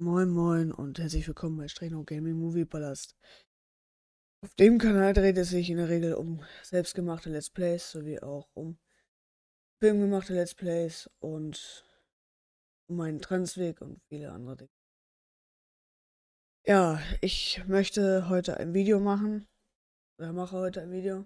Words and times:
Moin 0.00 0.28
Moin 0.28 0.72
und 0.72 0.98
herzlich 0.98 1.28
willkommen 1.28 1.56
bei 1.56 1.68
Streno 1.68 2.02
Gaming 2.02 2.34
Movie 2.34 2.64
Palast. 2.64 3.14
Auf 4.40 4.52
dem 4.56 4.78
Kanal 4.78 5.12
dreht 5.12 5.38
es 5.38 5.50
sich 5.50 5.70
in 5.70 5.76
der 5.76 5.88
Regel 5.88 6.14
um 6.14 6.44
selbstgemachte 6.64 7.30
Let's 7.30 7.48
Plays 7.48 7.92
sowie 7.92 8.18
auch 8.18 8.48
um 8.54 8.76
filmgemachte 9.78 10.34
Let's 10.34 10.56
Plays 10.56 11.08
und 11.20 11.84
um 12.88 12.96
meinen 12.96 13.20
Transweg 13.20 13.80
und 13.80 14.02
viele 14.08 14.32
andere 14.32 14.56
Dinge. 14.56 14.70
Ja, 16.66 17.00
ich 17.20 17.62
möchte 17.68 18.28
heute 18.28 18.56
ein 18.56 18.74
Video 18.74 18.98
machen 18.98 19.46
oder 20.18 20.32
mache 20.32 20.56
heute 20.56 20.82
ein 20.82 20.90
Video. 20.90 21.24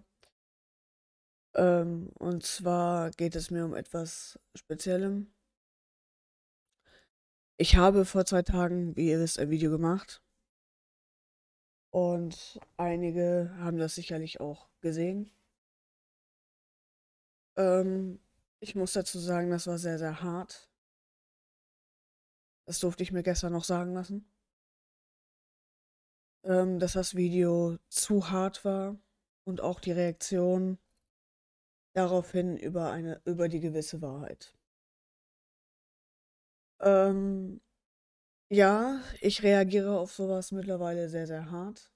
Ähm, 1.55 2.11
und 2.19 2.45
zwar 2.45 3.13
geht 3.13 3.35
es 3.35 3.51
mir 3.51 3.65
um 3.65 3.75
etwas 3.75 4.39
Speziellem. 4.55 5.33
Ich 7.61 7.75
habe 7.75 8.05
vor 8.05 8.25
zwei 8.25 8.43
Tagen, 8.43 8.95
wie 8.95 9.09
ihr 9.11 9.19
wisst, 9.19 9.41
ein 9.41 9.51
Video 9.51 9.69
gemacht. 9.69 10.23
Und 11.91 12.61
einige 12.77 13.53
haben 13.59 13.79
das 13.79 13.97
sicherlich 13.97 14.39
auch 14.41 14.69
gesehen. 14.81 15.33
Ähm, 17.57 18.21
ich 18.61 18.77
muss 18.77 18.93
dazu 18.93 19.19
sagen, 19.19 19.51
das 19.51 19.67
war 19.67 19.77
sehr, 19.79 19.99
sehr 19.99 20.23
hart. 20.23 20.71
Das 22.67 22.79
durfte 22.79 23.03
ich 23.03 23.11
mir 23.11 23.25
gestern 23.25 23.53
noch 23.53 23.65
sagen 23.65 23.93
lassen. 23.93 24.31
Ähm, 26.45 26.79
dass 26.79 26.93
das 26.93 27.17
Video 27.17 27.77
zu 27.89 28.31
hart 28.31 28.65
war 28.65 28.97
und 29.43 29.61
auch 29.61 29.81
die 29.81 29.93
Reaktion 29.93 30.79
daraufhin 31.93 32.57
über 32.57 32.93
eine, 32.93 33.21
über 33.25 33.49
die 33.49 33.59
gewisse 33.59 34.01
Wahrheit. 34.01 34.58
Ähm, 36.81 37.61
ja, 38.51 39.03
ich 39.21 39.43
reagiere 39.43 39.99
auf 39.99 40.13
sowas 40.13 40.53
mittlerweile 40.53 41.09
sehr, 41.09 41.27
sehr 41.27 41.51
hart. 41.51 41.93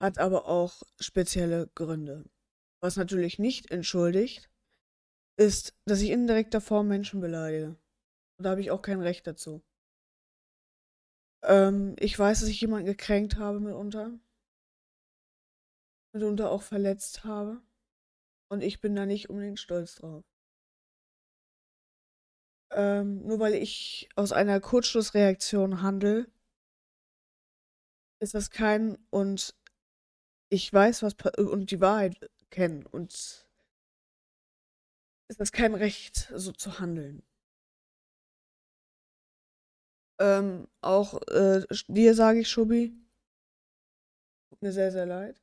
Hat 0.00 0.18
aber 0.18 0.46
auch 0.46 0.82
spezielle 1.00 1.68
Gründe. 1.74 2.24
Was 2.80 2.96
natürlich 2.96 3.38
nicht 3.38 3.70
entschuldigt, 3.70 4.50
ist, 5.38 5.74
dass 5.86 6.00
ich 6.00 6.10
in 6.10 6.26
direkter 6.26 6.60
Form 6.60 6.88
Menschen 6.88 7.20
beleidige. 7.20 7.76
Und 8.38 8.44
da 8.44 8.50
habe 8.50 8.60
ich 8.60 8.70
auch 8.70 8.82
kein 8.82 9.00
Recht 9.00 9.26
dazu. 9.26 9.62
Ähm, 11.44 11.96
ich 11.98 12.18
weiß, 12.18 12.40
dass 12.40 12.48
ich 12.48 12.60
jemanden 12.60 12.86
gekränkt 12.86 13.36
habe 13.36 13.60
mitunter. 13.60 14.18
Mitunter 16.12 16.50
auch 16.50 16.62
verletzt 16.62 17.24
habe. 17.24 17.62
Und 18.50 18.62
ich 18.62 18.80
bin 18.80 18.94
da 18.94 19.06
nicht 19.06 19.30
unbedingt 19.30 19.60
stolz 19.60 19.94
drauf. 19.96 20.24
Ähm, 22.74 23.26
nur 23.26 23.38
weil 23.38 23.54
ich 23.54 24.08
aus 24.16 24.32
einer 24.32 24.60
Kurzschlussreaktion 24.60 25.82
handle, 25.82 26.26
ist 28.20 28.34
das 28.34 28.50
kein 28.50 28.96
und 29.10 29.54
ich 30.48 30.72
weiß, 30.72 31.02
was 31.02 31.14
und 31.38 31.70
die 31.70 31.80
Wahrheit 31.80 32.30
kennen 32.50 32.86
und 32.86 33.12
ist 35.28 35.40
das 35.40 35.52
kein 35.52 35.74
Recht, 35.74 36.30
so 36.34 36.52
zu 36.52 36.78
handeln. 36.78 37.22
Ähm, 40.20 40.68
auch 40.80 41.20
äh, 41.28 41.66
dir 41.88 42.14
sage 42.14 42.40
ich, 42.40 42.48
Schubi, 42.48 42.94
tut 44.50 44.62
mir 44.62 44.72
sehr, 44.72 44.92
sehr 44.92 45.06
leid. 45.06 45.40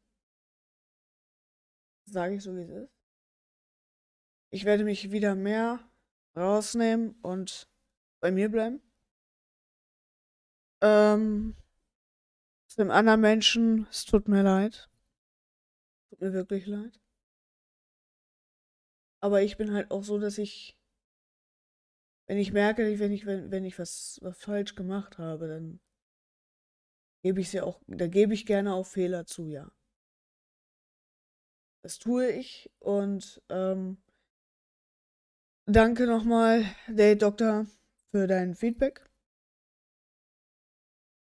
Sage 2.05 2.35
ich 2.35 2.43
so, 2.43 2.55
wie 2.55 2.61
es 2.61 2.69
ist. 2.69 2.93
Ich 4.51 4.65
werde 4.65 4.83
mich 4.83 5.11
wieder 5.11 5.35
mehr 5.35 5.88
rausnehmen 6.35 7.19
und 7.21 7.67
bei 8.21 8.31
mir 8.31 8.49
bleiben. 8.49 8.81
Ähm, 10.81 11.55
zu 12.67 12.77
dem 12.77 12.91
anderen 12.91 13.21
Menschen, 13.21 13.87
es 13.89 14.05
tut 14.05 14.27
mir 14.27 14.43
leid. 14.43 14.89
Tut 16.09 16.21
mir 16.21 16.33
wirklich 16.33 16.65
leid. 16.65 16.99
Aber 19.21 19.41
ich 19.41 19.57
bin 19.57 19.73
halt 19.73 19.91
auch 19.91 20.03
so, 20.03 20.17
dass 20.17 20.37
ich, 20.37 20.77
wenn 22.27 22.37
ich 22.37 22.53
merke, 22.53 22.99
wenn 22.99 23.11
ich, 23.11 23.25
wenn, 23.25 23.51
wenn 23.51 23.65
ich 23.65 23.77
was, 23.77 24.19
was 24.21 24.37
falsch 24.39 24.75
gemacht 24.75 25.17
habe, 25.17 25.47
dann 25.47 25.81
gebe 27.21 27.41
ich 27.41 27.49
sie 27.49 27.61
auch, 27.61 27.81
da 27.87 28.07
gebe 28.07 28.33
ich 28.33 28.45
gerne 28.45 28.73
auch 28.73 28.85
Fehler 28.85 29.25
zu, 29.25 29.47
ja. 29.47 29.69
Das 31.83 31.97
tue 31.97 32.29
ich 32.31 32.69
und 32.79 33.41
ähm, 33.49 33.97
Danke 35.71 36.07
nochmal, 36.07 36.65
Date 36.87 37.21
Doktor, 37.21 37.67
für 38.09 38.25
dein 38.25 38.55
Feedback. 38.55 39.07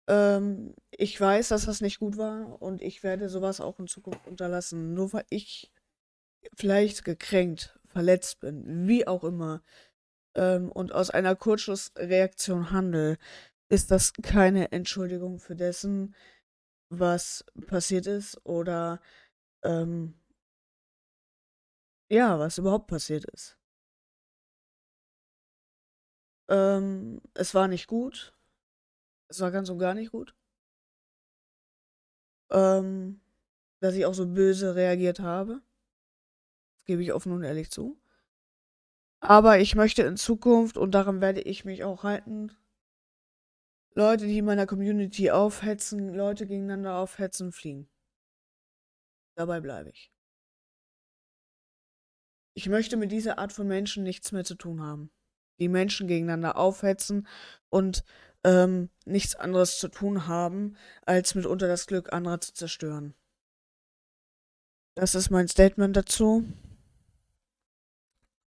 Ähm, 0.09 0.77
ich 0.93 1.21
weiß, 1.21 1.49
dass 1.49 1.65
das 1.67 1.81
nicht 1.81 1.99
gut 1.99 2.17
war 2.19 2.63
und 2.63 2.81
ich 2.81 3.03
werde 3.03 3.29
sowas 3.31 3.61
auch 3.61 3.81
in 3.81 3.89
Zukunft 3.89 4.29
unterlassen. 4.29 4.95
Nur 4.95 5.13
weil 5.13 5.25
ich 5.29 5.73
vielleicht 6.55 7.05
gekränkt, 7.05 7.81
verletzt 7.89 8.39
bin, 8.39 8.87
wie 8.87 9.09
auch 9.09 9.25
immer, 9.25 9.65
ähm, 10.37 10.71
und 10.71 10.93
aus 10.93 11.11
einer 11.11 11.35
Kurzschlussreaktion 11.35 12.71
handle, 12.71 13.19
ist 13.69 13.91
das 13.91 14.13
keine 14.23 14.71
Entschuldigung 14.71 15.41
für 15.41 15.57
dessen, 15.57 16.15
was 16.91 17.45
passiert 17.67 18.07
ist 18.07 18.41
oder 18.47 19.01
ähm, 19.65 20.15
ja, 22.09 22.39
was 22.39 22.59
überhaupt 22.59 22.87
passiert 22.87 23.25
ist. 23.25 23.58
Ähm, 26.49 27.21
es 27.35 27.55
war 27.55 27.69
nicht 27.69 27.87
gut. 27.87 28.35
Es 29.29 29.41
war 29.41 29.51
ganz 29.51 29.69
und 29.69 29.79
gar 29.79 29.95
nicht 29.95 30.11
gut. 30.11 30.35
Ähm, 32.51 33.21
dass 33.81 33.95
ich 33.95 34.07
auch 34.07 34.15
so 34.15 34.27
böse 34.27 34.75
reagiert 34.75 35.21
habe. 35.21 35.61
Das 36.77 36.85
gebe 36.87 37.03
ich 37.03 37.13
offen 37.13 37.33
und 37.33 37.43
ehrlich 37.45 37.71
zu. 37.71 38.01
Aber 39.21 39.59
ich 39.59 39.75
möchte 39.75 40.03
in 40.03 40.17
Zukunft, 40.17 40.79
und 40.79 40.93
daran 40.93 41.21
werde 41.21 41.43
ich 41.43 41.65
mich 41.65 41.85
auch 41.85 42.05
halten, 42.05 42.53
Leute, 43.95 44.27
die 44.27 44.39
in 44.39 44.45
meiner 44.45 44.67
Community 44.67 45.31
aufhetzen, 45.31 46.15
Leute 46.15 46.47
gegeneinander 46.47 46.97
aufhetzen, 46.97 47.53
fliegen. 47.53 47.89
Dabei 49.35 49.61
bleibe 49.61 49.91
ich. 49.91 50.13
Ich 52.55 52.69
möchte 52.69 52.97
mit 52.97 53.13
dieser 53.13 53.39
Art 53.39 53.53
von 53.53 53.67
Menschen 53.67 54.05
nichts 54.05 54.33
mehr 54.33 54.45
zu 54.45 54.55
tun 54.55 54.81
haben 54.81 55.11
die 55.59 55.69
Menschen 55.69 56.07
gegeneinander 56.07 56.57
aufhetzen 56.57 57.27
und 57.69 58.05
ähm, 58.45 58.91
nichts 59.05 59.35
anderes 59.35 59.79
zu 59.79 59.89
tun 59.89 60.27
haben, 60.27 60.77
als 61.05 61.35
mitunter 61.35 61.69
das 61.69 61.87
Glück 61.87 62.13
anderer 62.13 62.41
zu 62.41 62.53
zerstören. 62.55 63.15
Das 64.95 65.15
ist 65.15 65.31
mein 65.31 65.49
Statement 65.49 65.97
dazu. 65.97 66.45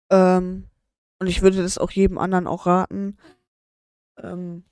Ähm, 0.09 0.67
und 1.19 1.27
ich 1.27 1.41
würde 1.41 1.61
das 1.61 1.77
auch 1.77 1.91
jedem 1.91 2.17
anderen 2.17 2.47
auch 2.47 2.65
raten. 2.65 3.17
Ähm, 4.17 4.65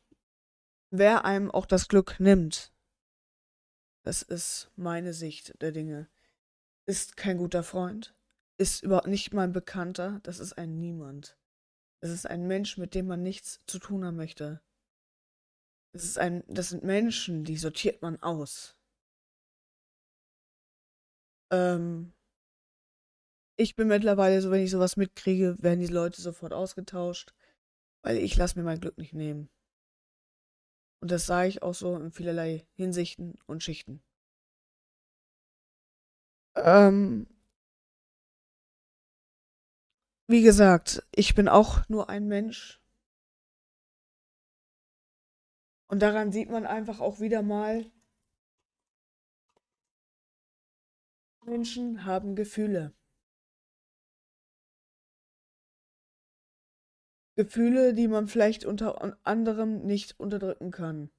wer 0.89 1.25
einem 1.25 1.51
auch 1.51 1.65
das 1.65 1.87
Glück 1.87 2.19
nimmt, 2.19 2.73
das 4.03 4.21
ist 4.21 4.71
meine 4.75 5.13
Sicht 5.13 5.61
der 5.61 5.71
Dinge, 5.71 6.09
ist 6.85 7.17
kein 7.17 7.37
guter 7.37 7.63
Freund, 7.63 8.15
ist 8.57 8.83
überhaupt 8.83 9.07
nicht 9.07 9.33
mein 9.33 9.53
Bekannter, 9.53 10.19
das 10.23 10.39
ist 10.39 10.57
ein 10.57 10.79
Niemand. 10.79 11.37
Es 12.01 12.11
ist 12.11 12.25
ein 12.25 12.47
Mensch, 12.47 12.77
mit 12.77 12.95
dem 12.95 13.07
man 13.07 13.23
nichts 13.23 13.61
zu 13.65 13.79
tun 13.79 14.05
haben 14.05 14.15
möchte. 14.15 14.61
Es 15.91 16.03
ist 16.03 16.17
ein, 16.17 16.43
das 16.47 16.69
sind 16.69 16.83
Menschen, 16.83 17.43
die 17.43 17.57
sortiert 17.57 18.01
man 18.01 18.21
aus. 18.21 18.77
Ähm, 21.51 22.13
ich 23.57 23.75
bin 23.75 23.87
mittlerweile 23.87 24.41
so, 24.41 24.51
wenn 24.51 24.63
ich 24.63 24.71
sowas 24.71 24.95
mitkriege, 24.97 25.57
werden 25.59 25.79
die 25.79 25.87
Leute 25.87 26.21
sofort 26.21 26.53
ausgetauscht, 26.53 27.33
weil 28.03 28.17
ich 28.17 28.37
lasse 28.37 28.57
mir 28.57 28.63
mein 28.63 28.79
Glück 28.79 28.97
nicht 28.97 29.13
nehmen. 29.13 29.49
Und 31.01 31.11
das 31.11 31.25
sage 31.25 31.49
ich 31.49 31.63
auch 31.63 31.73
so 31.73 31.95
in 31.95 32.11
vielerlei 32.11 32.65
Hinsichten 32.75 33.37
und 33.47 33.63
Schichten. 33.63 34.01
Ähm, 36.55 37.27
wie 40.29 40.43
gesagt, 40.43 41.03
ich 41.11 41.33
bin 41.33 41.47
auch 41.47 41.89
nur 41.89 42.07
ein 42.07 42.27
Mensch. 42.27 42.79
Und 45.87 46.03
daran 46.03 46.31
sieht 46.31 46.51
man 46.51 46.67
einfach 46.67 46.99
auch 46.99 47.19
wieder 47.19 47.41
mal, 47.41 47.91
Menschen 51.45 52.05
haben 52.05 52.35
Gefühle. 52.35 52.93
Gefühle, 57.35 57.95
die 57.95 58.07
man 58.07 58.27
vielleicht 58.27 58.65
unter 58.65 59.17
anderem 59.25 59.83
nicht 59.87 60.19
unterdrücken 60.19 60.69
kann. 60.69 61.09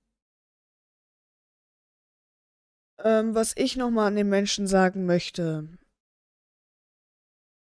Ähm, 2.98 3.34
was 3.34 3.56
ich 3.56 3.76
nochmal 3.76 4.06
an 4.06 4.14
den 4.14 4.28
Menschen 4.28 4.68
sagen 4.68 5.04
möchte, 5.04 5.79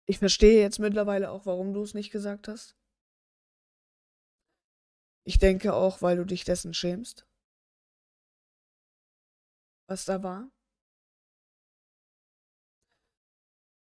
ich 0.05 0.19
verstehe 0.19 0.61
jetzt 0.61 0.79
mittlerweile 0.79 1.31
auch, 1.31 1.45
warum 1.45 1.73
du 1.73 1.81
es 1.83 1.93
nicht 1.93 2.11
gesagt 2.11 2.47
hast. 2.47 2.75
Ich 5.25 5.39
denke 5.39 5.73
auch, 5.73 6.01
weil 6.01 6.17
du 6.17 6.25
dich 6.25 6.43
dessen 6.43 6.73
schämst. 6.73 7.25
Was 9.87 10.05
da 10.05 10.23
war. 10.23 10.49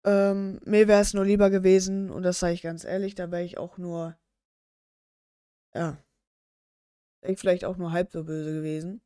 Ähm, 0.05 0.59
mir 0.65 0.87
wäre 0.87 1.01
es 1.01 1.13
nur 1.13 1.25
lieber 1.25 1.49
gewesen, 1.49 2.09
und 2.11 2.23
das 2.23 2.39
sage 2.39 2.53
ich 2.53 2.61
ganz 2.61 2.83
ehrlich, 2.83 3.15
da 3.15 3.31
wäre 3.31 3.43
ich 3.43 3.57
auch 3.57 3.77
nur, 3.77 4.17
ja, 5.73 5.97
ich 7.21 7.39
vielleicht 7.39 7.65
auch 7.65 7.77
nur 7.77 7.91
halb 7.91 8.11
so 8.11 8.23
böse 8.25 8.53
gewesen. 8.53 9.01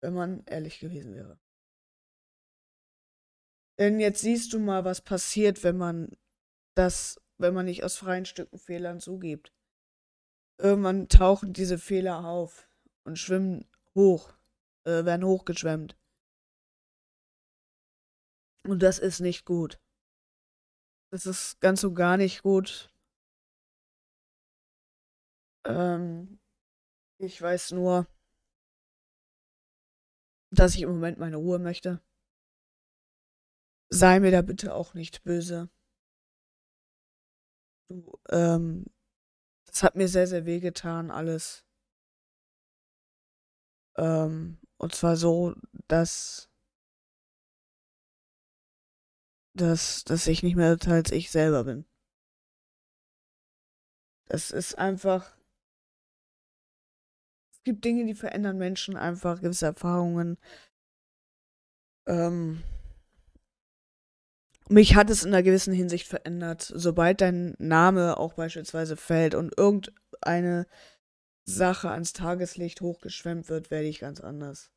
Wenn 0.00 0.14
man 0.14 0.44
ehrlich 0.46 0.80
gewesen 0.80 1.14
wäre. 1.14 1.38
Denn 3.78 4.00
jetzt 4.00 4.20
siehst 4.20 4.52
du 4.52 4.58
mal, 4.58 4.84
was 4.84 5.00
passiert, 5.00 5.62
wenn 5.62 5.76
man 5.76 6.16
das, 6.74 7.20
wenn 7.38 7.54
man 7.54 7.66
nicht 7.66 7.84
aus 7.84 7.96
freien 7.96 8.24
Stücken 8.24 8.58
Fehlern 8.58 9.00
zugibt. 9.00 9.52
Irgendwann 10.58 11.08
tauchen 11.08 11.52
diese 11.52 11.78
Fehler 11.78 12.24
auf 12.24 12.68
und 13.04 13.18
schwimmen 13.18 13.64
hoch, 13.94 14.34
äh, 14.84 15.04
werden 15.04 15.24
hochgeschwemmt. 15.24 15.96
Und 18.64 18.82
das 18.82 18.98
ist 18.98 19.20
nicht 19.20 19.44
gut. 19.44 19.80
Das 21.10 21.24
ist 21.26 21.60
ganz 21.60 21.84
und 21.84 21.94
gar 21.94 22.16
nicht 22.16 22.42
gut. 22.42 22.92
Ähm, 25.64 26.40
ich 27.18 27.40
weiß 27.40 27.72
nur, 27.72 28.06
dass 30.50 30.74
ich 30.74 30.82
im 30.82 30.90
Moment 30.90 31.18
meine 31.18 31.36
Ruhe 31.36 31.58
möchte. 31.58 32.02
Sei 33.90 34.20
mir 34.20 34.30
da 34.30 34.42
bitte 34.42 34.74
auch 34.74 34.94
nicht 34.94 35.24
böse. 35.24 35.70
Du, 37.88 38.18
ähm, 38.30 38.84
das 39.66 39.82
hat 39.82 39.96
mir 39.96 40.08
sehr, 40.08 40.26
sehr 40.26 40.44
weh 40.44 40.60
getan, 40.60 41.10
alles. 41.10 41.64
Ähm, 43.96 44.58
und 44.76 44.94
zwar 44.94 45.16
so, 45.16 45.54
dass, 45.88 46.48
dass, 49.54 50.04
dass 50.04 50.26
ich 50.26 50.42
nicht 50.42 50.56
mehr 50.56 50.76
als 50.86 51.10
ich 51.10 51.30
selber 51.30 51.64
bin. 51.64 51.84
Das 54.26 54.50
ist 54.50 54.76
einfach. 54.76 55.34
Es 57.50 57.62
gibt 57.64 57.84
Dinge, 57.84 58.04
die 58.04 58.14
verändern 58.14 58.58
Menschen 58.58 58.96
einfach, 58.96 59.40
gewisse 59.40 59.66
Erfahrungen. 59.66 60.38
Ähm, 62.06 62.62
mich 64.68 64.94
hat 64.94 65.10
es 65.10 65.24
in 65.24 65.32
einer 65.32 65.42
gewissen 65.42 65.72
Hinsicht 65.72 66.06
verändert. 66.06 66.72
Sobald 66.74 67.20
dein 67.20 67.54
Name 67.58 68.16
auch 68.16 68.34
beispielsweise 68.34 68.96
fällt 68.96 69.34
und 69.34 69.56
irgendeine 69.56 70.66
Sache 71.44 71.90
ans 71.90 72.12
Tageslicht 72.12 72.80
hochgeschwemmt 72.80 73.48
wird, 73.48 73.70
werde 73.70 73.88
ich 73.88 74.00
ganz 74.00 74.20
anders. 74.20 74.70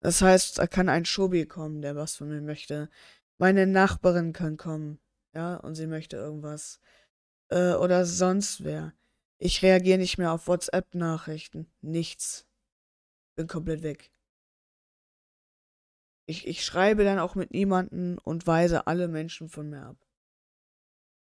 Das 0.00 0.20
heißt, 0.20 0.58
da 0.58 0.66
kann 0.66 0.88
ein 0.88 1.04
Schobi 1.04 1.46
kommen, 1.46 1.82
der 1.82 1.94
was 1.94 2.16
von 2.16 2.28
mir 2.28 2.40
möchte. 2.40 2.88
Meine 3.38 3.66
Nachbarin 3.66 4.32
kann 4.32 4.56
kommen, 4.56 4.98
ja, 5.34 5.56
und 5.56 5.74
sie 5.74 5.86
möchte 5.86 6.16
irgendwas. 6.16 6.80
Äh, 7.48 7.74
oder 7.74 8.04
sonst 8.04 8.64
wer. 8.64 8.94
Ich 9.38 9.62
reagiere 9.62 9.98
nicht 9.98 10.18
mehr 10.18 10.32
auf 10.32 10.48
WhatsApp-Nachrichten. 10.48 11.66
Nichts. 11.80 12.46
Bin 13.34 13.46
komplett 13.46 13.82
weg. 13.82 14.10
Ich, 16.26 16.46
ich 16.46 16.64
schreibe 16.64 17.04
dann 17.04 17.18
auch 17.18 17.34
mit 17.34 17.50
niemanden 17.52 18.18
und 18.18 18.46
weise 18.46 18.86
alle 18.86 19.08
Menschen 19.08 19.48
von 19.48 19.68
mir 19.68 19.82
ab. 19.82 19.96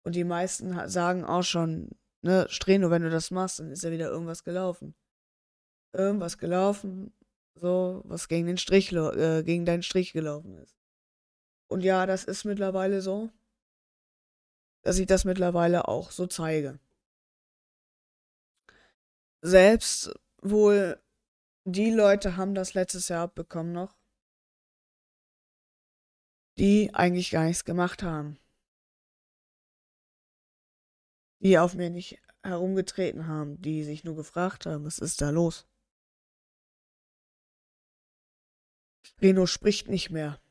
Und 0.03 0.15
die 0.15 0.23
meisten 0.23 0.89
sagen 0.89 1.23
auch 1.25 1.43
schon, 1.43 1.91
ne, 2.21 2.47
Streno, 2.49 2.89
wenn 2.89 3.03
du 3.03 3.09
das 3.09 3.31
machst, 3.31 3.59
dann 3.59 3.71
ist 3.71 3.83
ja 3.83 3.91
wieder 3.91 4.09
irgendwas 4.09 4.43
gelaufen. 4.43 4.95
Irgendwas 5.93 6.37
gelaufen, 6.37 7.13
so, 7.55 8.01
was 8.05 8.27
gegen 8.27 8.47
den 8.47 8.57
Strich, 8.57 8.91
äh, 8.91 9.43
gegen 9.43 9.65
deinen 9.65 9.83
Strich 9.83 10.13
gelaufen 10.13 10.57
ist. 10.57 10.77
Und 11.67 11.81
ja, 11.81 12.05
das 12.05 12.23
ist 12.23 12.45
mittlerweile 12.45 13.01
so, 13.01 13.29
dass 14.83 14.99
ich 14.99 15.07
das 15.07 15.25
mittlerweile 15.25 15.87
auch 15.87 16.11
so 16.11 16.27
zeige. 16.27 16.79
Selbst 19.41 20.13
wohl 20.41 21.01
die 21.65 21.91
Leute 21.91 22.37
haben 22.37 22.55
das 22.55 22.73
letztes 22.73 23.09
Jahr 23.09 23.23
abbekommen 23.23 23.73
noch, 23.73 23.96
die 26.57 26.93
eigentlich 26.93 27.31
gar 27.31 27.45
nichts 27.45 27.65
gemacht 27.65 28.03
haben. 28.03 28.39
Die 31.39 31.59
auf 31.59 31.75
mir 31.75 31.89
nicht 31.89 32.19
herumgetreten 32.43 33.27
haben, 33.27 33.61
die 33.61 33.83
sich 33.83 34.03
nur 34.03 34.15
gefragt 34.15 34.65
haben, 34.65 34.85
was 34.85 34.99
ist 34.99 35.21
da 35.21 35.29
los? 35.29 35.67
Reno 39.21 39.45
spricht 39.45 39.87
nicht 39.87 40.09
mehr. 40.09 40.41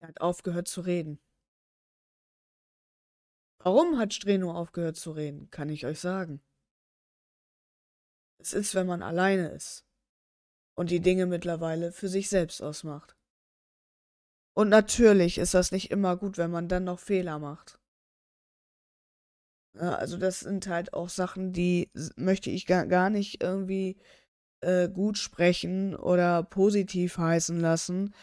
Er 0.00 0.08
hat 0.08 0.20
aufgehört 0.20 0.68
zu 0.68 0.80
reden. 0.80 1.18
Warum 3.58 3.98
hat 3.98 4.12
Streno 4.12 4.52
aufgehört 4.52 4.96
zu 4.96 5.12
reden, 5.12 5.50
kann 5.50 5.70
ich 5.70 5.86
euch 5.86 5.98
sagen. 6.00 6.42
Es 8.38 8.52
ist, 8.52 8.74
wenn 8.74 8.86
man 8.86 9.02
alleine 9.02 9.48
ist 9.48 9.86
und 10.74 10.90
die 10.90 11.00
Dinge 11.00 11.26
mittlerweile 11.26 11.92
für 11.92 12.08
sich 12.08 12.28
selbst 12.28 12.60
ausmacht. 12.60 13.16
Und 14.54 14.68
natürlich 14.68 15.38
ist 15.38 15.54
das 15.54 15.72
nicht 15.72 15.90
immer 15.90 16.16
gut, 16.16 16.38
wenn 16.38 16.50
man 16.50 16.68
dann 16.68 16.84
noch 16.84 17.00
Fehler 17.00 17.38
macht. 17.40 17.80
Ja, 19.76 19.96
also 19.96 20.16
das 20.16 20.40
sind 20.40 20.68
halt 20.68 20.94
auch 20.94 21.08
Sachen, 21.08 21.52
die 21.52 21.90
möchte 22.16 22.50
ich 22.50 22.66
gar, 22.66 22.86
gar 22.86 23.10
nicht 23.10 23.42
irgendwie 23.42 23.96
äh, 24.60 24.88
gut 24.88 25.18
sprechen 25.18 25.96
oder 25.96 26.44
positiv 26.44 27.18
heißen 27.18 27.58
lassen. 27.58 28.14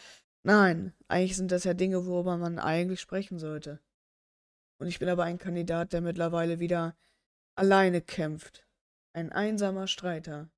Nein, 0.42 0.94
eigentlich 1.08 1.36
sind 1.36 1.52
das 1.52 1.64
ja 1.64 1.74
Dinge, 1.74 2.06
worüber 2.06 2.38
man 2.38 2.58
eigentlich 2.58 3.00
sprechen 3.00 3.38
sollte. 3.38 3.80
Und 4.78 4.86
ich 4.88 4.98
bin 4.98 5.10
aber 5.10 5.24
ein 5.24 5.38
Kandidat, 5.38 5.92
der 5.92 6.00
mittlerweile 6.00 6.58
wieder 6.58 6.96
alleine 7.54 8.00
kämpft. 8.00 8.66
Ein 9.12 9.30
einsamer 9.30 9.86
Streiter, 9.86 10.50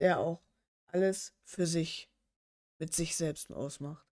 der 0.00 0.20
auch 0.20 0.40
alles 0.86 1.34
für 1.42 1.66
sich 1.66 2.08
mit 2.78 2.94
sich 2.94 3.16
selbst 3.16 3.52
ausmacht 3.52 4.11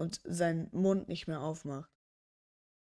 und 0.00 0.20
seinen 0.24 0.70
Mund 0.72 1.08
nicht 1.08 1.28
mehr 1.28 1.42
aufmacht. 1.42 1.90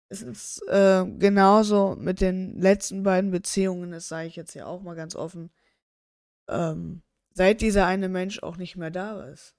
Es 0.08 0.22
ist 0.22 0.62
äh, 0.68 1.04
genauso 1.18 1.96
mit 1.96 2.22
den 2.22 2.62
letzten 2.62 3.02
beiden 3.02 3.32
Beziehungen, 3.32 3.92
das 3.92 4.08
sage 4.08 4.28
ich 4.28 4.36
jetzt 4.36 4.54
ja 4.54 4.68
auch 4.68 4.82
mal 4.82 4.96
ganz 4.96 5.16
offen, 5.16 5.52
ähm, 6.48 7.02
seit 7.32 7.62
dieser 7.62 7.88
eine 7.88 8.08
Mensch 8.08 8.42
auch 8.44 8.58
nicht 8.58 8.78
mehr 8.78 8.92
da 8.92 9.26
ist. 9.26 9.56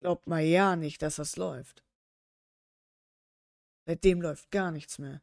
Glaubt 0.00 0.26
mal 0.26 0.42
ja 0.42 0.76
nicht, 0.76 1.00
dass 1.00 1.16
das 1.16 1.36
läuft. 1.36 1.84
Seitdem 3.86 4.20
läuft 4.20 4.50
gar 4.50 4.70
nichts 4.70 4.98
mehr. 4.98 5.22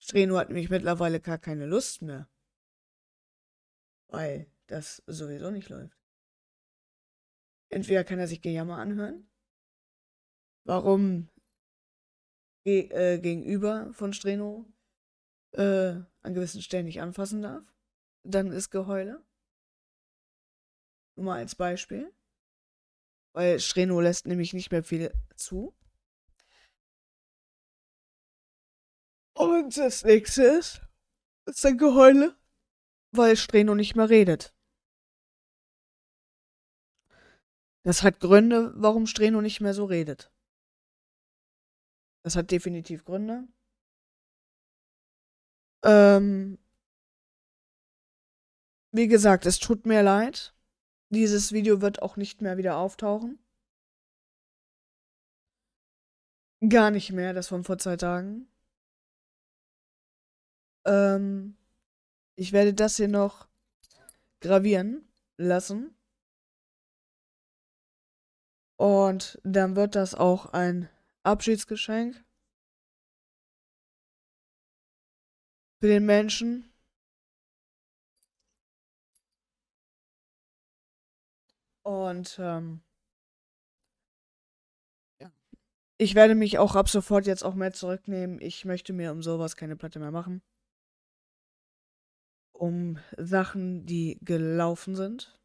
Streno 0.00 0.38
hat 0.38 0.48
nämlich 0.48 0.70
mittlerweile 0.70 1.20
gar 1.20 1.38
keine 1.38 1.66
Lust 1.66 2.00
mehr. 2.00 2.28
Weil 4.08 4.50
das 4.66 5.02
sowieso 5.06 5.50
nicht 5.50 5.68
läuft. 5.68 5.96
Entweder 7.68 8.02
kann 8.02 8.18
er 8.18 8.26
sich 8.26 8.40
Gejammer 8.42 8.78
anhören, 8.78 9.28
warum 10.64 11.28
ge 12.64 12.88
äh, 12.90 13.18
gegenüber 13.18 13.92
von 13.92 14.12
Streno 14.12 14.66
äh, 15.52 15.94
an 16.22 16.34
gewissen 16.34 16.62
Stellen 16.62 16.86
nicht 16.86 17.00
anfassen 17.00 17.42
darf. 17.42 17.64
Dann 18.24 18.52
ist 18.52 18.70
Geheule. 18.70 19.24
Nur 21.16 21.26
mal 21.26 21.38
als 21.38 21.54
Beispiel. 21.54 22.12
Weil 23.34 23.60
Streno 23.60 24.00
lässt 24.00 24.26
nämlich 24.26 24.52
nicht 24.52 24.70
mehr 24.70 24.84
viel 24.84 25.12
zu. 25.36 25.74
Und 29.34 29.76
das 29.76 30.04
nächste 30.04 30.42
ist, 30.42 30.82
ist 31.46 31.64
dann 31.64 31.78
Geheule, 31.78 32.36
weil 33.12 33.36
Streno 33.36 33.74
nicht 33.74 33.96
mehr 33.96 34.10
redet. 34.10 34.54
Das 37.84 38.02
hat 38.02 38.20
Gründe, 38.20 38.72
warum 38.76 39.06
Streno 39.06 39.40
nicht 39.40 39.60
mehr 39.60 39.74
so 39.74 39.86
redet. 39.86 40.31
Das 42.22 42.36
hat 42.36 42.50
definitiv 42.50 43.04
Gründe. 43.04 43.48
Ähm, 45.84 46.58
wie 48.92 49.08
gesagt, 49.08 49.46
es 49.46 49.58
tut 49.58 49.86
mir 49.86 50.02
leid. 50.02 50.54
Dieses 51.10 51.52
Video 51.52 51.80
wird 51.80 52.00
auch 52.02 52.16
nicht 52.16 52.40
mehr 52.40 52.56
wieder 52.56 52.76
auftauchen. 52.76 53.38
Gar 56.68 56.90
nicht 56.92 57.10
mehr, 57.10 57.32
das 57.32 57.48
von 57.48 57.64
vor 57.64 57.78
zwei 57.78 57.96
Tagen. 57.96 58.46
Ähm, 60.84 61.56
ich 62.36 62.52
werde 62.52 62.72
das 62.72 62.96
hier 62.96 63.08
noch 63.08 63.48
gravieren 64.40 65.08
lassen. 65.36 65.96
Und 68.76 69.40
dann 69.44 69.76
wird 69.76 69.94
das 69.94 70.14
auch 70.14 70.46
ein 70.52 70.88
Abschiedsgeschenk. 71.24 72.24
für 75.82 75.88
den 75.88 76.06
Menschen. 76.06 76.72
Und 81.84 82.38
ähm, 82.38 82.82
ja. 85.20 85.32
Ich 85.98 86.14
werde 86.14 86.36
mich 86.36 86.58
auch 86.58 86.76
ab 86.76 86.88
sofort 86.88 87.26
jetzt 87.26 87.42
auch 87.44 87.54
mehr 87.54 87.72
zurücknehmen. 87.72 88.40
Ich 88.40 88.64
möchte 88.64 88.92
mir 88.92 89.10
um 89.10 89.22
sowas 89.22 89.56
keine 89.56 89.74
Platte 89.76 89.98
mehr 89.98 90.12
machen. 90.12 90.40
Um 92.52 92.98
Sachen, 93.16 93.84
die 93.84 94.18
gelaufen 94.22 94.94
sind. 94.94 95.36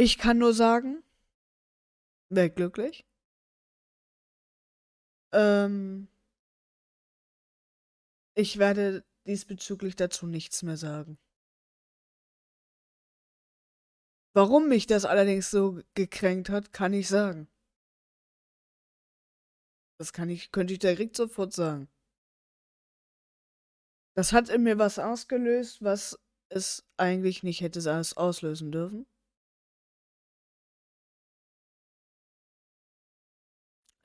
Ich 0.00 0.16
kann 0.16 0.38
nur 0.38 0.54
sagen, 0.54 1.02
wäre 2.28 2.50
glücklich. 2.50 3.04
Ähm, 5.32 6.06
ich 8.36 8.58
werde 8.58 9.04
diesbezüglich 9.26 9.96
dazu 9.96 10.28
nichts 10.28 10.62
mehr 10.62 10.76
sagen. 10.76 11.18
Warum 14.34 14.68
mich 14.68 14.86
das 14.86 15.04
allerdings 15.04 15.50
so 15.50 15.82
gekränkt 15.94 16.48
hat, 16.48 16.72
kann 16.72 16.92
ich 16.92 17.08
sagen. 17.08 17.48
Das 19.98 20.12
kann 20.12 20.28
ich, 20.28 20.52
könnte 20.52 20.74
ich 20.74 20.78
direkt 20.78 21.16
sofort 21.16 21.52
sagen. 21.52 21.88
Das 24.14 24.32
hat 24.32 24.48
in 24.48 24.62
mir 24.62 24.78
was 24.78 25.00
ausgelöst, 25.00 25.82
was 25.82 26.20
es 26.50 26.86
eigentlich 26.96 27.42
nicht 27.42 27.62
hätte 27.62 27.80
auslösen 28.16 28.70
dürfen. 28.70 29.04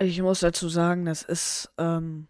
Ich 0.06 0.22
muss 0.22 0.42
dazu 0.42 0.68
sagen, 0.68 1.06
das 1.06 1.24
ist 1.24 1.72
ähm, 1.78 2.28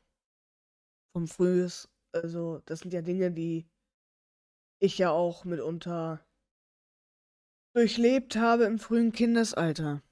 vom 1.12 1.28
Frühes, 1.28 1.90
also 2.12 2.62
das 2.66 2.82
sind 2.82 2.94
ja 2.94 3.02
Dinge, 3.02 3.32
die 3.32 3.66
ich 4.80 5.00
ja 5.00 5.10
auch 5.10 5.44
mitunter 5.44 6.24
durchlebt 7.76 8.36
habe 8.36 8.66
im 8.66 8.78
frühen 8.78 9.12
Kindesalter. 9.12 10.04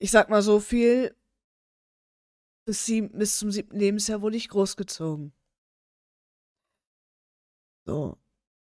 Ich 0.00 0.10
sag 0.10 0.30
mal 0.30 0.40
so 0.40 0.60
viel, 0.60 1.14
bis, 2.66 2.86
sieb, 2.86 3.12
bis 3.12 3.38
zum 3.38 3.50
siebten 3.50 3.78
Lebensjahr 3.78 4.22
wurde 4.22 4.38
ich 4.38 4.48
großgezogen. 4.48 5.34
So. 7.84 8.16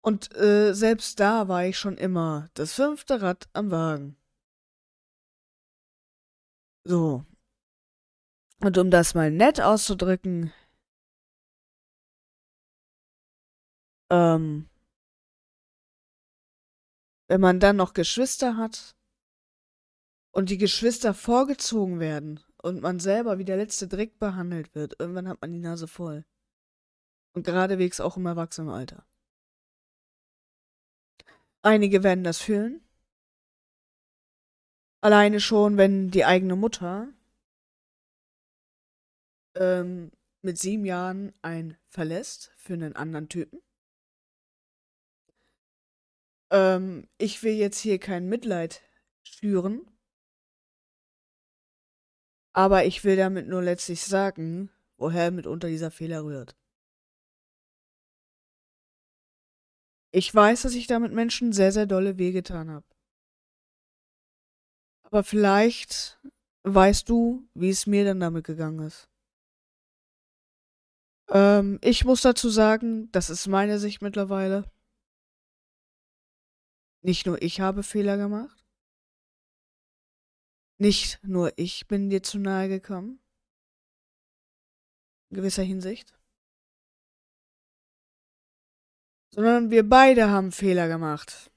Und 0.03 0.36
äh, 0.36 0.74
selbst 0.74 1.20
da 1.20 1.48
war 1.48 1.65
ich 1.65 1.77
schon 1.77 1.98
immer 1.98 2.50
das 2.56 2.74
fünfte 2.74 3.22
Rad 3.22 3.48
am 3.53 3.70
Wagen. 3.70 4.18
So. 6.83 7.25
Und 8.59 8.77
um 8.77 8.91
das 8.91 9.15
mal 9.15 9.31
nett 9.31 9.59
auszudrücken, 9.59 10.53
ähm, 14.11 14.69
wenn 17.27 17.41
man 17.41 17.59
dann 17.59 17.77
noch 17.77 17.93
Geschwister 17.93 18.57
hat 18.57 18.95
und 20.31 20.50
die 20.50 20.57
Geschwister 20.57 21.13
vorgezogen 21.13 22.00
werden 22.00 22.39
und 22.61 22.81
man 22.81 23.00
selber 23.00 23.38
wie 23.38 23.45
der 23.45 23.57
letzte 23.57 23.88
Dreck 23.88 24.19
behandelt 24.19 24.75
wird, 24.75 25.00
irgendwann 25.00 25.27
hat 25.27 25.41
man 25.41 25.51
die 25.51 25.59
Nase 25.59 25.88
voll. 25.88 26.25
Und 27.33 27.45
geradewegs 27.45 28.01
auch 28.01 28.17
im 28.17 28.25
Erwachsenenalter. 28.25 29.05
Einige 31.63 32.03
werden 32.03 32.23
das 32.23 32.39
fühlen, 32.39 32.83
Alleine 35.01 35.39
schon, 35.39 35.77
wenn 35.77 36.12
die 36.12 36.25
eigene 36.25 36.55
Mutter 36.55 37.08
ähm, 39.55 40.12
mit 40.43 40.60
sieben 40.60 40.86
Jahren 40.86 41.34
einen 41.41 41.75
verlässt 41.89 42.51
für 42.55 42.74
einen 42.74 42.96
anderen 42.96 43.27
Typen. 43.27 43.62
Ähm, 46.51 47.08
ich 47.17 47.41
will 47.41 47.53
jetzt 47.53 47.79
hier 47.79 47.98
kein 47.98 48.29
Mitleid 48.29 48.84
schüren, 49.24 49.88
aber 52.53 52.86
ich 52.86 53.03
will 53.03 53.15
damit 53.15 53.48
nur 53.48 53.63
letztlich 53.63 54.03
sagen, 54.03 54.70
woher 54.98 55.31
mitunter 55.31 55.67
dieser 55.67 55.89
Fehler 55.89 56.24
rührt. 56.24 56.55
Ich 60.13 60.34
weiß, 60.36 60.63
dass 60.63 60.75
ich 60.75 60.88
damit 60.88 61.13
Menschen 61.13 61.53
sehr, 61.53 61.72
sehr 61.72 61.86
dolle 61.86 62.17
wehgetan 62.17 62.70
habe. 62.70 62.90
Aber 65.12 65.24
vielleicht 65.24 66.20
weißt 66.63 67.10
du, 67.10 67.48
wie 67.53 67.70
es 67.70 67.86
mir 67.86 68.06
dann 68.06 68.22
damit 68.22 68.46
gegangen 68.46 68.80
ist. 68.88 69.10
Ähm, 71.30 71.80
ich 71.82 72.06
muss 72.06 72.22
dazu 72.22 72.50
sagen, 72.50 73.12
das 73.12 73.30
ist 73.30 73.48
meine 73.48 73.77
Sicht 73.77 74.01
mittlerweile. 74.01 74.72
Nicht 77.03 77.25
nur 77.25 77.41
ich 77.41 77.60
habe 77.60 77.84
Fehler 77.84 78.15
gemacht. 78.18 78.65
Nicht 80.77 81.24
nur 81.24 81.51
ich 81.58 81.88
bin 81.88 82.10
dir 82.10 82.24
zu 82.24 82.39
nahe 82.39 82.70
gekommen. 82.70 83.20
In 85.30 85.38
gewisser 85.38 85.63
Hinsicht. 85.63 86.18
Sondern 89.34 89.72
wir 89.72 89.88
beide 89.88 90.30
haben 90.30 90.51
Fehler 90.51 90.88
gemacht. 90.88 91.50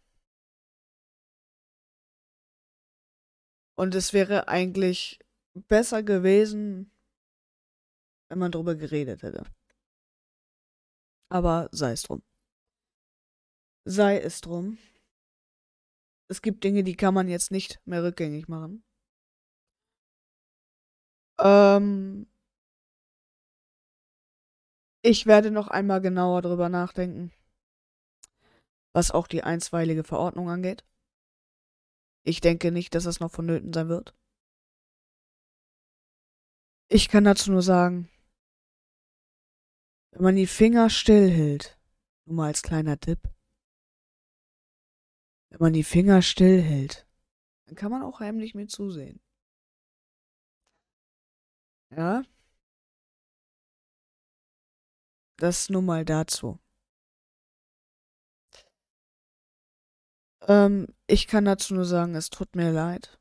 Und 3.77 3.95
es 3.95 4.13
wäre 4.13 4.49
eigentlich 4.49 5.19
besser 5.55 6.03
gewesen, 6.03 6.91
wenn 8.29 8.39
man 8.39 8.53
drüber 8.53 8.75
geredet 8.75 9.23
hätte. 9.23 9.45
Aber 11.29 11.69
sei 11.73 11.93
es 11.93 12.03
drum. 12.03 12.23
Sei 13.85 14.19
es 14.21 14.41
drum. 14.41 14.79
Es 16.29 16.41
gibt 16.43 16.65
Dinge, 16.65 16.85
die 16.85 16.97
kann 16.97 17.15
man 17.15 17.29
jetzt 17.29 17.51
nicht 17.51 17.81
mehr 17.85 18.03
rückgängig 18.03 18.49
machen. 18.49 18.83
Ähm, 21.41 22.27
ich 25.03 25.27
werde 25.27 25.51
noch 25.51 25.69
einmal 25.69 26.01
genauer 26.01 26.43
drüber 26.43 26.69
nachdenken, 26.69 27.33
was 28.95 29.11
auch 29.11 29.27
die 29.27 29.43
einstweilige 29.43 30.05
Verordnung 30.05 30.49
angeht. 30.49 30.85
Ich 32.25 32.41
denke 32.41 32.73
nicht, 32.73 32.95
dass 32.95 33.05
es 33.05 33.21
noch 33.21 33.31
vonnöten 33.31 33.73
sein 33.73 33.89
wird. 33.89 34.15
Ich 36.89 37.09
kann 37.09 37.25
dazu 37.25 37.51
nur 37.51 37.63
sagen, 37.63 38.09
wenn 40.11 40.23
man 40.23 40.37
die 40.37 40.47
Finger 40.47 40.91
stillhält, 40.91 41.79
nur 42.25 42.37
mal 42.37 42.47
als 42.47 42.63
kleiner 42.63 42.99
Tipp, 42.99 43.21
wenn 45.51 45.59
man 45.61 45.73
die 45.73 45.85
Finger 45.85 46.23
stillhält, 46.23 47.07
dann 47.67 47.75
kann 47.75 47.91
man 47.91 48.03
auch 48.03 48.21
heimlich 48.21 48.55
mit 48.55 48.71
zusehen. 48.71 49.21
Ja? 51.91 52.25
Das 55.37 55.69
nur 55.69 55.83
mal 55.83 56.05
dazu. 56.05 56.59
Ähm, 60.47 60.89
ich 61.07 61.27
kann 61.27 61.45
dazu 61.45 61.75
nur 61.75 61.85
sagen, 61.85 62.15
es 62.15 62.31
tut 62.31 62.55
mir 62.55 62.71
leid. 62.71 63.19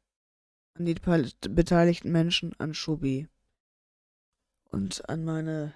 An 0.75 0.86
die 0.86 0.96
beteiligten 0.96 2.12
Menschen, 2.12 2.53
an 2.60 2.74
Schubi. 2.74 3.30
Und 4.72 5.08
an 5.08 5.24
meine. 5.24 5.74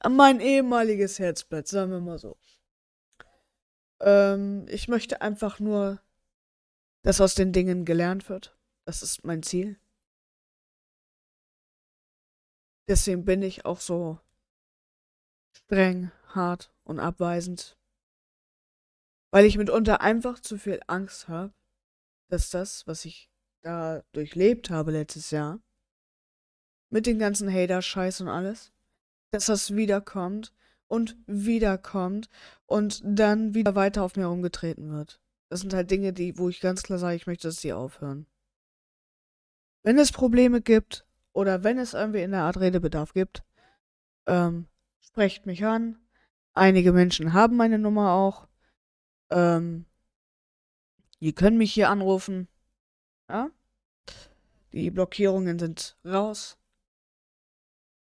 an 0.00 0.14
mein 0.14 0.40
ehemaliges 0.40 1.18
Herzblatt, 1.18 1.66
sagen 1.66 1.90
wir 1.90 2.00
mal 2.00 2.18
so. 2.18 2.36
Ähm, 4.00 4.66
ich 4.68 4.86
möchte 4.86 5.22
einfach 5.22 5.58
nur, 5.58 6.00
dass 7.02 7.20
aus 7.20 7.34
den 7.34 7.52
Dingen 7.52 7.84
gelernt 7.84 8.28
wird. 8.28 8.56
Das 8.84 9.02
ist 9.02 9.24
mein 9.24 9.42
Ziel. 9.42 9.80
Deswegen 12.86 13.24
bin 13.24 13.42
ich 13.42 13.64
auch 13.64 13.80
so 13.80 14.18
streng, 15.52 16.10
hart 16.28 16.70
und 16.84 17.00
abweisend 17.00 17.77
weil 19.30 19.44
ich 19.44 19.58
mitunter 19.58 20.00
einfach 20.00 20.40
zu 20.40 20.58
viel 20.58 20.80
Angst 20.86 21.28
habe, 21.28 21.52
dass 22.28 22.50
das, 22.50 22.86
was 22.86 23.04
ich 23.04 23.30
da 23.62 24.02
durchlebt 24.12 24.70
habe 24.70 24.92
letztes 24.92 25.30
Jahr, 25.30 25.60
mit 26.90 27.06
den 27.06 27.18
ganzen 27.18 27.52
Hater-Scheiß 27.52 28.22
und 28.22 28.28
alles, 28.28 28.72
dass 29.30 29.46
das 29.46 29.74
wiederkommt 29.74 30.54
und 30.86 31.16
wiederkommt 31.26 32.28
und 32.66 33.02
dann 33.04 33.54
wieder 33.54 33.74
weiter 33.74 34.02
auf 34.02 34.16
mir 34.16 34.26
rumgetreten 34.26 34.90
wird. 34.90 35.20
Das 35.50 35.60
sind 35.60 35.74
halt 35.74 35.90
Dinge, 35.90 36.12
die, 36.12 36.38
wo 36.38 36.48
ich 36.48 36.60
ganz 36.60 36.82
klar 36.82 36.98
sage, 36.98 37.16
ich 37.16 37.26
möchte, 37.26 37.48
dass 37.48 37.60
die 37.60 37.72
aufhören. 37.72 38.26
Wenn 39.82 39.98
es 39.98 40.12
Probleme 40.12 40.60
gibt 40.60 41.06
oder 41.32 41.64
wenn 41.64 41.78
es 41.78 41.94
irgendwie 41.94 42.22
in 42.22 42.32
der 42.32 42.42
Art 42.42 42.58
Redebedarf 42.58 43.12
gibt, 43.12 43.42
ähm, 44.26 44.66
sprecht 45.00 45.46
mich 45.46 45.64
an. 45.64 45.98
Einige 46.54 46.92
Menschen 46.92 47.32
haben 47.32 47.56
meine 47.56 47.78
Nummer 47.78 48.12
auch. 48.12 48.47
Ähm, 49.30 49.86
die 51.20 51.32
können 51.32 51.58
mich 51.58 51.72
hier 51.72 51.90
anrufen. 51.90 52.48
Ja? 53.28 53.50
Die 54.72 54.90
Blockierungen 54.90 55.58
sind 55.58 55.96
raus. 56.04 56.58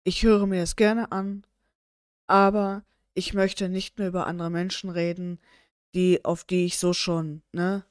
Ich 0.05 0.23
höre 0.23 0.47
mir 0.47 0.63
es 0.63 0.77
gerne 0.77 1.13
an, 1.13 1.45
aber 2.27 2.85
ich 3.15 3.35
möchte 3.35 3.69
nicht 3.69 3.99
mehr 3.99 4.09
über 4.09 4.27
andere 4.27 4.51
Menschen 4.51 4.91
reden, 4.91 5.39
die, 5.95 6.25
auf 6.25 6.45
die 6.45 6.65
ich 6.65 6.79
so 6.79 6.93
schon, 6.93 7.43
ne, 7.53 7.85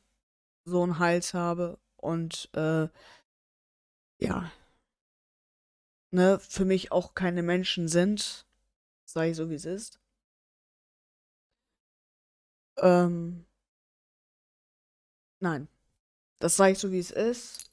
so 0.66 0.82
einen 0.84 1.00
Hals 1.00 1.34
habe 1.34 1.78
und, 1.98 2.50
äh, 2.54 2.88
ja, 4.20 4.52
ne, 6.12 6.40
für 6.40 6.66
mich 6.66 6.92
auch 6.92 7.14
keine 7.14 7.44
Menschen 7.44 7.88
sind, 7.88 8.46
ich 9.06 9.36
so, 9.36 9.50
wie 9.50 9.56
es 9.56 9.66
ist. 9.66 10.00
Ähm, 12.80 13.46
nein, 15.40 15.68
das 16.40 16.56
sage 16.56 16.74
ich 16.74 16.80
so, 16.80 16.92
wie 16.92 17.00
es 17.00 17.12
ist. 17.12 17.72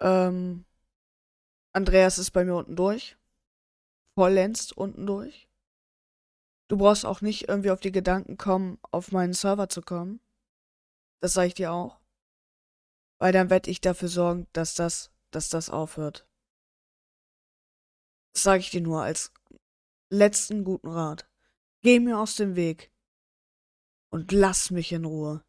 Ähm, 0.00 0.64
Andreas 1.72 2.18
ist 2.18 2.32
bei 2.32 2.44
mir 2.44 2.56
unten 2.56 2.76
durch. 2.76 3.16
Vollends 4.14 4.72
unten 4.72 5.06
durch. 5.06 5.48
Du 6.68 6.76
brauchst 6.76 7.06
auch 7.06 7.20
nicht 7.20 7.48
irgendwie 7.48 7.70
auf 7.70 7.80
die 7.80 7.92
Gedanken 7.92 8.36
kommen, 8.36 8.78
auf 8.90 9.12
meinen 9.12 9.32
Server 9.32 9.68
zu 9.68 9.80
kommen. 9.80 10.20
Das 11.20 11.34
sage 11.34 11.48
ich 11.48 11.54
dir 11.54 11.72
auch. 11.72 12.00
Weil 13.18 13.32
dann 13.32 13.50
werde 13.50 13.70
ich 13.70 13.80
dafür 13.80 14.08
sorgen, 14.08 14.48
dass 14.52 14.74
das, 14.74 15.10
dass 15.30 15.48
das 15.48 15.70
aufhört. 15.70 16.26
Das 18.34 18.42
sage 18.42 18.60
ich 18.60 18.70
dir 18.70 18.80
nur 18.80 19.02
als 19.02 19.32
letzten 20.10 20.64
guten 20.64 20.88
Rat. 20.88 21.31
Geh 21.82 21.98
mir 21.98 22.18
aus 22.18 22.36
dem 22.36 22.54
Weg. 22.54 22.92
Und 24.10 24.30
lass 24.30 24.70
mich 24.70 24.92
in 24.92 25.04
Ruhe. 25.04 25.44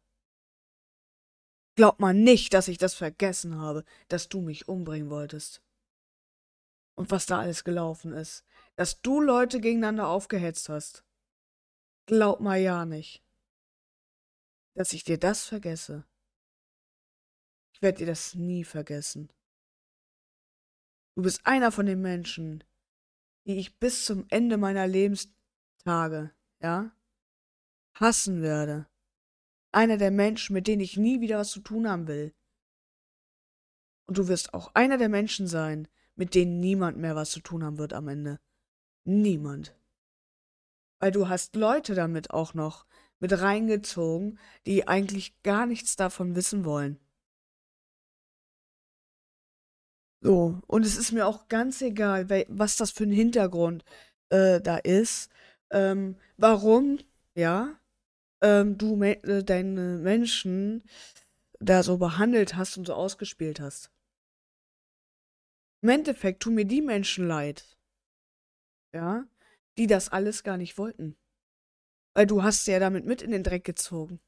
Glaub 1.76 2.00
mal 2.00 2.14
nicht, 2.14 2.54
dass 2.54 2.68
ich 2.68 2.78
das 2.78 2.94
vergessen 2.94 3.58
habe, 3.58 3.84
dass 4.08 4.28
du 4.28 4.40
mich 4.40 4.68
umbringen 4.68 5.10
wolltest. 5.10 5.62
Und 6.96 7.10
was 7.10 7.26
da 7.26 7.40
alles 7.40 7.64
gelaufen 7.64 8.12
ist. 8.12 8.44
Dass 8.76 9.00
du 9.00 9.20
Leute 9.20 9.60
gegeneinander 9.60 10.08
aufgehetzt 10.08 10.68
hast. 10.68 11.04
Glaub 12.06 12.40
mal 12.40 12.58
ja 12.58 12.84
nicht. 12.84 13.22
Dass 14.74 14.92
ich 14.92 15.04
dir 15.04 15.18
das 15.18 15.44
vergesse. 15.44 16.04
Ich 17.74 17.82
werde 17.82 17.98
dir 17.98 18.06
das 18.06 18.34
nie 18.34 18.64
vergessen. 18.64 19.32
Du 21.16 21.22
bist 21.22 21.46
einer 21.46 21.70
von 21.70 21.86
den 21.86 22.00
Menschen, 22.00 22.64
die 23.46 23.58
ich 23.58 23.78
bis 23.78 24.04
zum 24.04 24.26
Ende 24.30 24.56
meiner 24.56 24.86
Lebenstage, 25.84 26.30
ja, 26.62 26.92
hassen 27.94 28.42
werde. 28.42 28.86
Einer 29.72 29.96
der 29.96 30.10
Menschen, 30.10 30.54
mit 30.54 30.66
denen 30.66 30.80
ich 30.80 30.96
nie 30.96 31.20
wieder 31.20 31.38
was 31.38 31.50
zu 31.50 31.60
tun 31.60 31.88
haben 31.88 32.06
will. 32.06 32.34
Und 34.06 34.18
du 34.18 34.28
wirst 34.28 34.54
auch 34.54 34.74
einer 34.74 34.98
der 34.98 35.08
Menschen 35.08 35.46
sein, 35.46 35.88
mit 36.14 36.34
denen 36.34 36.60
niemand 36.60 36.96
mehr 36.98 37.16
was 37.16 37.30
zu 37.30 37.40
tun 37.40 37.64
haben 37.64 37.78
wird 37.78 37.92
am 37.92 38.08
Ende. 38.08 38.38
Niemand. 39.04 39.76
Weil 41.00 41.10
du 41.10 41.28
hast 41.28 41.56
Leute 41.56 41.94
damit 41.94 42.30
auch 42.30 42.54
noch 42.54 42.86
mit 43.18 43.38
reingezogen, 43.38 44.38
die 44.66 44.86
eigentlich 44.86 45.42
gar 45.42 45.66
nichts 45.66 45.96
davon 45.96 46.36
wissen 46.36 46.64
wollen. 46.64 46.98
So, 50.20 50.62
und 50.66 50.86
es 50.86 50.96
ist 50.96 51.12
mir 51.12 51.26
auch 51.26 51.48
ganz 51.48 51.82
egal, 51.82 52.28
was 52.48 52.76
das 52.76 52.90
für 52.90 53.04
ein 53.04 53.12
Hintergrund 53.12 53.84
äh, 54.30 54.60
da 54.60 54.78
ist. 54.78 55.30
Ähm, 55.70 56.16
warum, 56.36 56.98
ja, 57.34 57.78
ähm, 58.42 58.76
du 58.78 58.96
me 58.96 59.22
äh, 59.24 59.42
deine 59.42 59.98
Menschen 59.98 60.84
da 61.60 61.82
so 61.82 61.98
behandelt 61.98 62.56
hast 62.56 62.76
und 62.76 62.86
so 62.86 62.94
ausgespielt 62.94 63.60
hast. 63.60 63.90
Im 65.82 65.88
Endeffekt 65.88 66.42
tun 66.42 66.54
mir 66.54 66.64
die 66.64 66.82
Menschen 66.82 67.26
leid, 67.26 67.76
ja, 68.92 69.26
die 69.76 69.86
das 69.86 70.08
alles 70.10 70.42
gar 70.42 70.56
nicht 70.56 70.78
wollten. 70.78 71.16
Weil 72.14 72.26
du 72.26 72.42
hast 72.42 72.66
ja 72.66 72.78
damit 72.78 73.04
mit 73.06 73.22
in 73.22 73.32
den 73.32 73.42
Dreck 73.42 73.64
gezogen. 73.64 74.20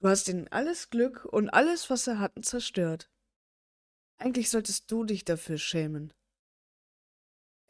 Du 0.00 0.08
hast 0.08 0.28
ihnen 0.28 0.48
alles 0.48 0.88
Glück 0.88 1.26
und 1.26 1.50
alles, 1.50 1.90
was 1.90 2.04
sie 2.04 2.18
hatten, 2.18 2.42
zerstört. 2.42 3.10
Eigentlich 4.18 4.50
solltest 4.50 4.90
du 4.90 5.04
dich 5.04 5.24
dafür 5.24 5.58
schämen. 5.58 6.12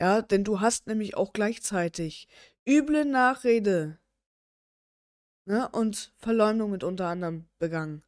Ja, 0.00 0.22
denn 0.22 0.44
du 0.44 0.60
hast 0.60 0.86
nämlich 0.86 1.14
auch 1.14 1.34
gleichzeitig 1.34 2.26
üble 2.66 3.04
Nachrede 3.04 4.00
ne, 5.44 5.68
und 5.68 6.14
Verleumdung 6.16 6.70
mit 6.70 6.84
unter 6.84 7.08
anderem 7.08 7.48
begangen. 7.58 8.02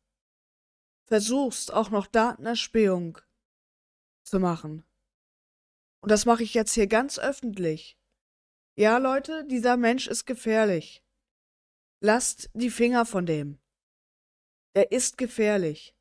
Versuchst 1.05 1.73
auch 1.73 1.91
noch 1.91 2.07
Datenerspähung 2.07 3.19
zu 4.25 4.41
machen. 4.41 4.85
Und 6.01 6.11
das 6.11 6.25
mache 6.25 6.43
ich 6.43 6.55
jetzt 6.55 6.73
hier 6.73 6.87
ganz 6.87 7.19
öffentlich. 7.19 7.99
Ja, 8.75 8.97
Leute, 8.97 9.45
dieser 9.47 9.77
Mensch 9.77 10.07
ist 10.07 10.25
gefährlich. 10.25 11.05
Lasst 12.01 12.49
die 12.55 12.71
Finger 12.71 13.05
von 13.05 13.27
dem. 13.27 13.61
Er 14.73 14.91
ist 14.93 15.19
gefährlich. 15.19 15.95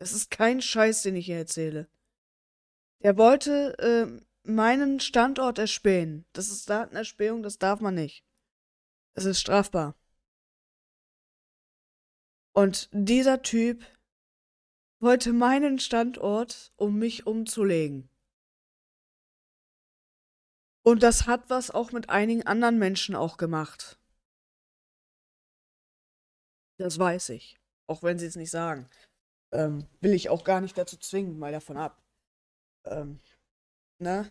Das 0.00 0.12
ist 0.12 0.32
kein 0.32 0.60
Scheiß, 0.60 1.02
den 1.02 1.14
ich 1.14 1.26
hier 1.26 1.38
erzähle. 1.38 1.88
Er 2.98 3.16
wollte 3.16 3.78
äh, 3.78 4.31
meinen 4.44 5.00
Standort 5.00 5.58
erspähen. 5.58 6.24
Das 6.32 6.48
ist 6.48 6.68
Datenerspähung, 6.68 7.42
das 7.42 7.58
darf 7.58 7.80
man 7.80 7.94
nicht. 7.94 8.24
Es 9.14 9.24
ist 9.24 9.40
strafbar. 9.40 9.94
Und 12.54 12.88
dieser 12.92 13.42
Typ 13.42 13.84
wollte 15.00 15.32
meinen 15.32 15.78
Standort, 15.78 16.72
um 16.76 16.98
mich 16.98 17.26
umzulegen. 17.26 18.08
Und 20.84 21.02
das 21.02 21.26
hat 21.26 21.48
was 21.48 21.70
auch 21.70 21.92
mit 21.92 22.10
einigen 22.10 22.46
anderen 22.46 22.78
Menschen 22.78 23.14
auch 23.14 23.36
gemacht. 23.36 23.98
Das 26.78 26.98
weiß 26.98 27.30
ich. 27.30 27.58
Auch 27.86 28.02
wenn 28.02 28.18
sie 28.18 28.26
es 28.26 28.36
nicht 28.36 28.50
sagen. 28.50 28.88
Ähm, 29.52 29.86
will 30.00 30.12
ich 30.12 30.28
auch 30.28 30.44
gar 30.44 30.60
nicht 30.60 30.76
dazu 30.76 30.96
zwingen, 30.96 31.38
mal 31.38 31.52
davon 31.52 31.76
ab. 31.76 32.02
Ähm, 32.84 33.20
ne? 34.02 34.30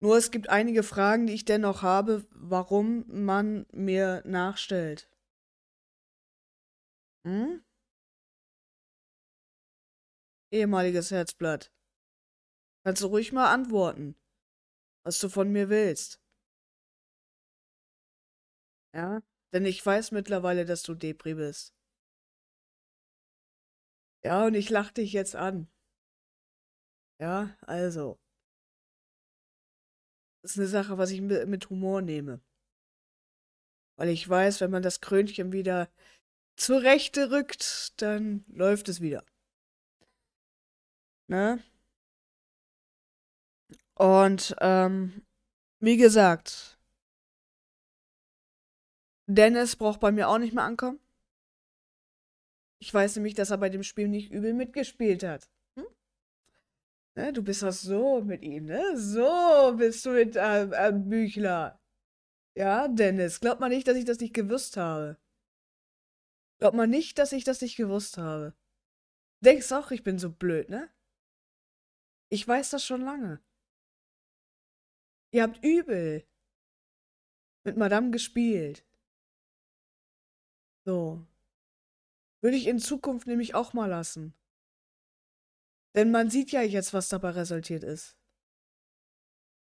Nur 0.00 0.16
es 0.16 0.30
gibt 0.30 0.48
einige 0.48 0.82
Fragen, 0.82 1.26
die 1.26 1.34
ich 1.34 1.44
dennoch 1.44 1.82
habe, 1.82 2.26
warum 2.30 3.04
man 3.08 3.66
mir 3.72 4.22
nachstellt. 4.26 5.08
Hm? 7.24 7.64
Ehemaliges 10.52 11.10
Herzblatt. 11.10 11.72
Kannst 12.84 13.02
du 13.02 13.06
ruhig 13.06 13.32
mal 13.32 13.52
antworten, 13.52 14.14
was 15.04 15.18
du 15.18 15.28
von 15.28 15.50
mir 15.50 15.70
willst. 15.70 16.20
Ja? 18.92 19.22
Denn 19.52 19.64
ich 19.64 19.84
weiß 19.84 20.10
mittlerweile, 20.12 20.64
dass 20.66 20.82
du 20.82 20.94
Depri 20.94 21.34
bist. 21.34 21.74
Ja, 24.22 24.46
und 24.46 24.54
ich 24.54 24.68
lach 24.70 24.90
dich 24.90 25.12
jetzt 25.12 25.36
an. 25.36 25.68
Ja, 27.18 27.56
also. 27.62 28.18
Das 30.42 30.52
ist 30.52 30.58
eine 30.58 30.66
Sache, 30.66 30.98
was 30.98 31.10
ich 31.10 31.20
mit 31.20 31.70
Humor 31.70 32.02
nehme. 32.02 32.40
Weil 33.96 34.08
ich 34.08 34.28
weiß, 34.28 34.60
wenn 34.60 34.70
man 34.70 34.82
das 34.82 35.00
Krönchen 35.00 35.52
wieder 35.52 35.88
zur 36.56 36.82
Rechte 36.82 37.30
rückt, 37.30 38.00
dann 38.02 38.44
läuft 38.48 38.88
es 38.88 39.00
wieder. 39.00 39.24
Ne? 41.28 41.62
Und, 43.94 44.54
ähm, 44.60 45.24
wie 45.80 45.96
gesagt, 45.96 46.78
Dennis 49.26 49.76
braucht 49.76 50.00
bei 50.00 50.12
mir 50.12 50.28
auch 50.28 50.38
nicht 50.38 50.52
mehr 50.52 50.64
ankommen. 50.64 51.00
Ich 52.80 52.92
weiß 52.92 53.16
nämlich, 53.16 53.34
dass 53.34 53.50
er 53.50 53.58
bei 53.58 53.70
dem 53.70 53.82
Spiel 53.82 54.08
nicht 54.08 54.30
übel 54.30 54.52
mitgespielt 54.52 55.22
hat. 55.22 55.48
Ne, 57.16 57.32
du 57.32 57.42
bist 57.42 57.62
doch 57.62 57.72
so 57.72 58.22
mit 58.22 58.42
ihm, 58.42 58.66
ne? 58.66 58.96
So 58.96 59.74
bist 59.76 60.04
du 60.04 60.10
mit 60.10 60.34
äh, 60.36 60.64
äh, 60.64 60.92
Büchler. 60.92 61.80
Ja, 62.56 62.88
Dennis, 62.88 63.40
glaub 63.40 63.60
mal 63.60 63.68
nicht, 63.68 63.86
dass 63.86 63.96
ich 63.96 64.04
das 64.04 64.18
nicht 64.20 64.34
gewusst 64.34 64.76
habe. 64.76 65.16
Glaub 66.58 66.74
mal 66.74 66.86
nicht, 66.88 67.18
dass 67.18 67.32
ich 67.32 67.44
das 67.44 67.60
nicht 67.60 67.76
gewusst 67.76 68.18
habe. 68.18 68.54
Denkst 69.44 69.70
auch, 69.72 69.90
ich 69.90 70.02
bin 70.02 70.18
so 70.18 70.30
blöd, 70.30 70.68
ne? 70.70 70.90
Ich 72.30 72.46
weiß 72.46 72.70
das 72.70 72.84
schon 72.84 73.02
lange. 73.02 73.40
Ihr 75.32 75.42
habt 75.42 75.64
übel 75.64 76.24
mit 77.64 77.76
Madame 77.76 78.10
gespielt. 78.10 78.84
So. 80.84 81.26
Würde 82.40 82.56
ich 82.56 82.66
in 82.66 82.78
Zukunft 82.78 83.26
nämlich 83.26 83.54
auch 83.54 83.72
mal 83.72 83.86
lassen. 83.86 84.34
Denn 85.94 86.10
man 86.10 86.30
sieht 86.30 86.50
ja 86.50 86.62
jetzt, 86.62 86.92
was 86.92 87.08
dabei 87.08 87.30
resultiert 87.30 87.84
ist. 87.84 88.16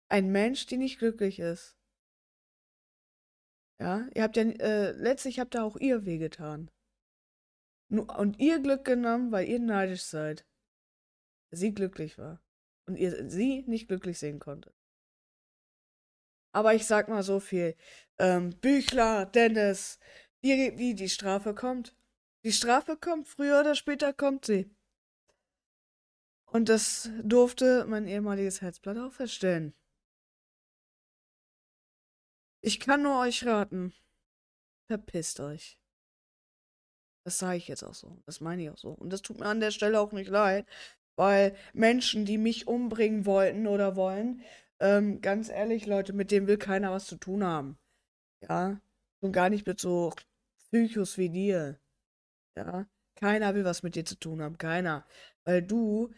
Ein 0.09 0.31
Mensch, 0.31 0.65
der 0.67 0.77
nicht 0.77 0.99
glücklich 0.99 1.39
ist. 1.39 1.77
Ja, 3.79 4.07
ihr 4.13 4.23
habt 4.23 4.37
ja, 4.37 4.43
äh, 4.43 4.91
letztlich 4.91 5.39
habt 5.39 5.55
ihr 5.55 5.63
auch 5.63 5.75
ihr 5.75 6.05
wehgetan. 6.05 6.71
Und 7.89 8.39
ihr 8.39 8.59
Glück 8.59 8.85
genommen, 8.85 9.31
weil 9.31 9.47
ihr 9.47 9.59
neidisch 9.59 10.03
seid. 10.03 10.45
Sie 11.51 11.73
glücklich 11.73 12.17
war. 12.17 12.41
Und 12.85 12.95
ihr 12.95 13.29
sie 13.29 13.63
nicht 13.67 13.87
glücklich 13.87 14.17
sehen 14.19 14.39
konnte. 14.39 14.73
Aber 16.53 16.73
ich 16.73 16.85
sag 16.85 17.07
mal 17.07 17.23
so 17.23 17.39
viel. 17.39 17.75
Ähm, 18.19 18.51
Büchler, 18.61 19.25
Dennis, 19.25 19.99
wie, 20.41 20.77
wie 20.77 20.93
die 20.95 21.09
Strafe 21.09 21.53
kommt. 21.53 21.95
Die 22.43 22.51
Strafe 22.51 22.97
kommt, 22.97 23.27
früher 23.27 23.59
oder 23.59 23.75
später 23.75 24.13
kommt 24.13 24.45
sie. 24.45 24.75
Und 26.53 26.69
das 26.69 27.09
durfte 27.23 27.83
mein 27.85 28.07
ehemaliges 28.07 28.61
Herzblatt 28.61 28.97
auch 28.99 29.11
feststellen. 29.11 29.73
Ich 32.61 32.79
kann 32.79 33.01
nur 33.01 33.19
euch 33.19 33.43
raten. 33.43 33.91
Verpisst 34.87 35.39
euch. 35.39 35.79
Das 37.25 37.39
sage 37.39 37.57
ich 37.57 37.67
jetzt 37.67 37.83
auch 37.83 37.95
so. 37.95 38.21
Das 38.27 38.39
meine 38.39 38.61
ich 38.61 38.69
auch 38.69 38.77
so. 38.77 38.89
Und 38.89 39.11
das 39.11 39.23
tut 39.23 39.39
mir 39.39 39.47
an 39.47 39.61
der 39.61 39.71
Stelle 39.71 39.99
auch 39.99 40.11
nicht 40.11 40.29
leid, 40.29 40.67
weil 41.15 41.55
Menschen, 41.73 42.23
die 42.23 42.37
mich 42.37 42.67
umbringen 42.67 43.25
wollten 43.25 43.65
oder 43.65 43.95
wollen, 43.95 44.43
ähm, 44.79 45.21
ganz 45.21 45.49
ehrlich, 45.49 45.87
Leute, 45.87 46.13
mit 46.13 46.29
dem 46.29 46.45
will 46.45 46.57
keiner 46.57 46.91
was 46.91 47.07
zu 47.07 47.15
tun 47.15 47.43
haben. 47.43 47.79
Ja. 48.47 48.79
Und 49.21 49.31
gar 49.31 49.49
nicht 49.49 49.65
mit 49.65 49.79
so 49.79 50.13
Psychos 50.59 51.17
wie 51.17 51.29
dir. 51.29 51.79
Ja. 52.55 52.85
Keiner 53.15 53.55
will 53.55 53.65
was 53.65 53.81
mit 53.81 53.95
dir 53.95 54.05
zu 54.05 54.19
tun 54.19 54.39
haben. 54.43 54.59
Keiner. 54.59 55.03
Weil 55.45 55.63
du 55.63 56.13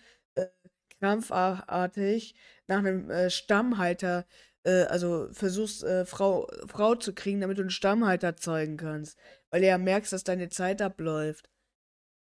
krampfartig 1.06 2.36
nach 2.68 2.80
einem 2.80 3.10
äh, 3.10 3.30
Stammhalter, 3.30 4.26
äh, 4.64 4.84
also 4.86 5.32
versuchst, 5.32 5.84
äh, 5.84 6.06
Frau, 6.06 6.48
Frau 6.68 6.96
zu 6.96 7.14
kriegen, 7.14 7.42
damit 7.42 7.58
du 7.58 7.62
einen 7.62 7.70
Stammhalter 7.70 8.36
zeugen 8.36 8.78
kannst. 8.78 9.18
Weil 9.50 9.62
du 9.62 9.68
ja 9.68 9.78
merkst, 9.78 10.12
dass 10.14 10.24
deine 10.24 10.50
Zeit 10.50 10.82
abläuft. 10.82 11.50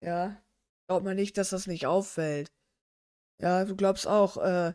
Ja. 0.02 0.42
Glaubt 0.88 1.04
man 1.04 1.16
nicht, 1.16 1.36
dass 1.38 1.50
das 1.50 1.66
nicht 1.66 1.86
auffällt. 1.86 2.52
Ja, 3.40 3.64
du 3.64 3.76
glaubst 3.76 4.06
auch, 4.06 4.36
äh, 4.36 4.74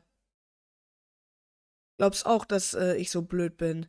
glaubst 1.97 2.25
auch, 2.25 2.45
dass 2.45 2.73
äh, 2.73 2.95
ich 2.95 3.11
so 3.11 3.21
blöd 3.21 3.57
bin 3.57 3.87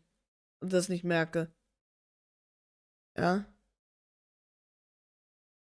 und 0.60 0.72
das 0.72 0.88
nicht 0.88 1.04
merke. 1.04 1.52
Ja? 3.16 3.44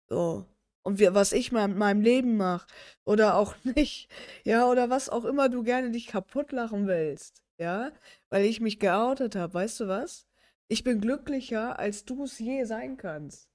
So. 0.08 0.46
Und 0.86 1.00
wie, 1.00 1.12
was 1.12 1.32
ich 1.32 1.50
mal 1.50 1.66
mit 1.68 1.78
meinem 1.78 2.00
Leben 2.00 2.36
mache 2.36 2.68
oder 3.04 3.36
auch 3.36 3.56
nicht, 3.64 4.08
ja, 4.44 4.68
oder 4.68 4.90
was 4.90 5.08
auch 5.08 5.24
immer 5.24 5.48
du 5.48 5.62
gerne 5.62 5.90
dich 5.90 6.06
kaputt 6.06 6.52
lachen 6.52 6.86
willst, 6.86 7.42
ja, 7.58 7.92
weil 8.30 8.44
ich 8.44 8.60
mich 8.60 8.78
geoutet 8.78 9.34
habe, 9.34 9.54
weißt 9.54 9.80
du 9.80 9.88
was? 9.88 10.26
Ich 10.68 10.84
bin 10.84 11.00
glücklicher, 11.00 11.78
als 11.78 12.04
du 12.04 12.24
es 12.24 12.38
je 12.38 12.64
sein 12.64 12.96
kannst. 12.96 13.50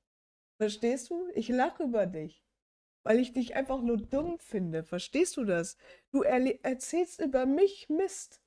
Verstehst 0.59 1.09
du? 1.09 1.27
Ich 1.33 1.49
lache 1.49 1.83
über 1.83 2.05
dich 2.05 2.43
weil 3.03 3.19
ich 3.19 3.33
dich 3.33 3.55
einfach 3.55 3.81
nur 3.81 3.97
dumm 3.97 4.37
finde. 4.37 4.83
Verstehst 4.83 5.37
du 5.37 5.45
das? 5.45 5.77
Du 6.11 6.21
erzählst 6.21 7.19
über 7.19 7.45
mich 7.45 7.89
Mist. 7.89 8.41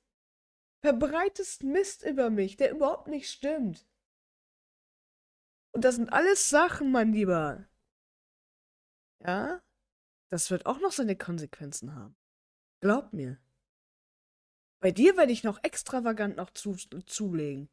Verbreitest 0.81 1.63
Mist 1.63 2.05
über 2.05 2.29
mich, 2.29 2.57
der 2.57 2.71
überhaupt 2.71 3.07
nicht 3.07 3.29
stimmt. 3.29 3.85
Und 5.73 5.83
das 5.83 5.95
sind 5.95 6.13
alles 6.13 6.49
Sachen, 6.49 6.91
mein 6.91 7.11
Lieber. 7.11 7.67
Ja? 9.25 9.61
Das 10.31 10.51
wird 10.51 10.65
auch 10.65 10.79
noch 10.79 10.91
seine 10.91 11.15
Konsequenzen 11.15 11.95
haben. 11.95 12.15
Glaub 12.81 13.13
mir. 13.13 13.39
Bei 14.81 14.91
dir 14.91 15.17
werde 15.17 15.31
ich 15.31 15.43
noch 15.43 15.63
extravagant 15.63 16.37
noch 16.37 16.51
zu, 16.51 16.75
zulegen. 16.75 17.69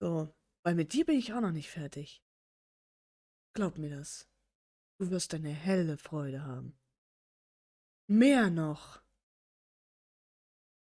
So, 0.00 0.34
weil 0.62 0.74
mit 0.74 0.92
dir 0.92 1.04
bin 1.04 1.18
ich 1.18 1.32
auch 1.32 1.40
noch 1.40 1.50
nicht 1.50 1.70
fertig. 1.70 2.22
Glaub 3.54 3.78
mir 3.78 3.90
das. 3.90 4.28
Du 4.98 5.10
wirst 5.10 5.34
eine 5.34 5.50
helle 5.50 5.98
Freude 5.98 6.44
haben. 6.44 6.78
Mehr 8.06 8.50
noch 8.50 9.02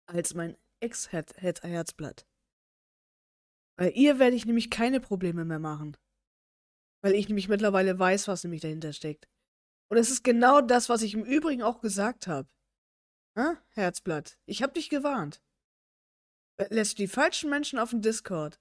als 0.07 0.33
mein 0.33 0.57
Ex-Herzblatt. 0.79 2.27
Weil 3.77 3.91
ihr 3.95 4.19
werde 4.19 4.35
ich 4.35 4.45
nämlich 4.45 4.69
keine 4.69 5.01
Probleme 5.01 5.43
mehr 5.43 5.59
machen. 5.59 5.97
Weil 7.01 7.13
ich 7.13 7.27
nämlich 7.27 7.49
mittlerweile 7.49 7.97
weiß, 7.97 8.27
was 8.27 8.43
nämlich 8.43 8.61
dahinter 8.61 8.93
steckt. 8.93 9.27
Und 9.89 9.97
es 9.97 10.09
ist 10.09 10.23
genau 10.23 10.61
das, 10.61 10.89
was 10.89 11.01
ich 11.01 11.13
im 11.13 11.23
Übrigen 11.23 11.61
auch 11.61 11.81
gesagt 11.81 12.27
habe. 12.27 12.47
Hm, 13.37 13.57
Herzblatt, 13.69 14.37
ich 14.45 14.63
hab 14.63 14.73
dich 14.73 14.89
gewarnt. 14.89 15.41
Lässt 16.69 16.93
du 16.93 17.03
die 17.03 17.07
falschen 17.07 17.49
Menschen 17.49 17.79
auf 17.79 17.89
dem 17.89 18.01
Discord, 18.01 18.59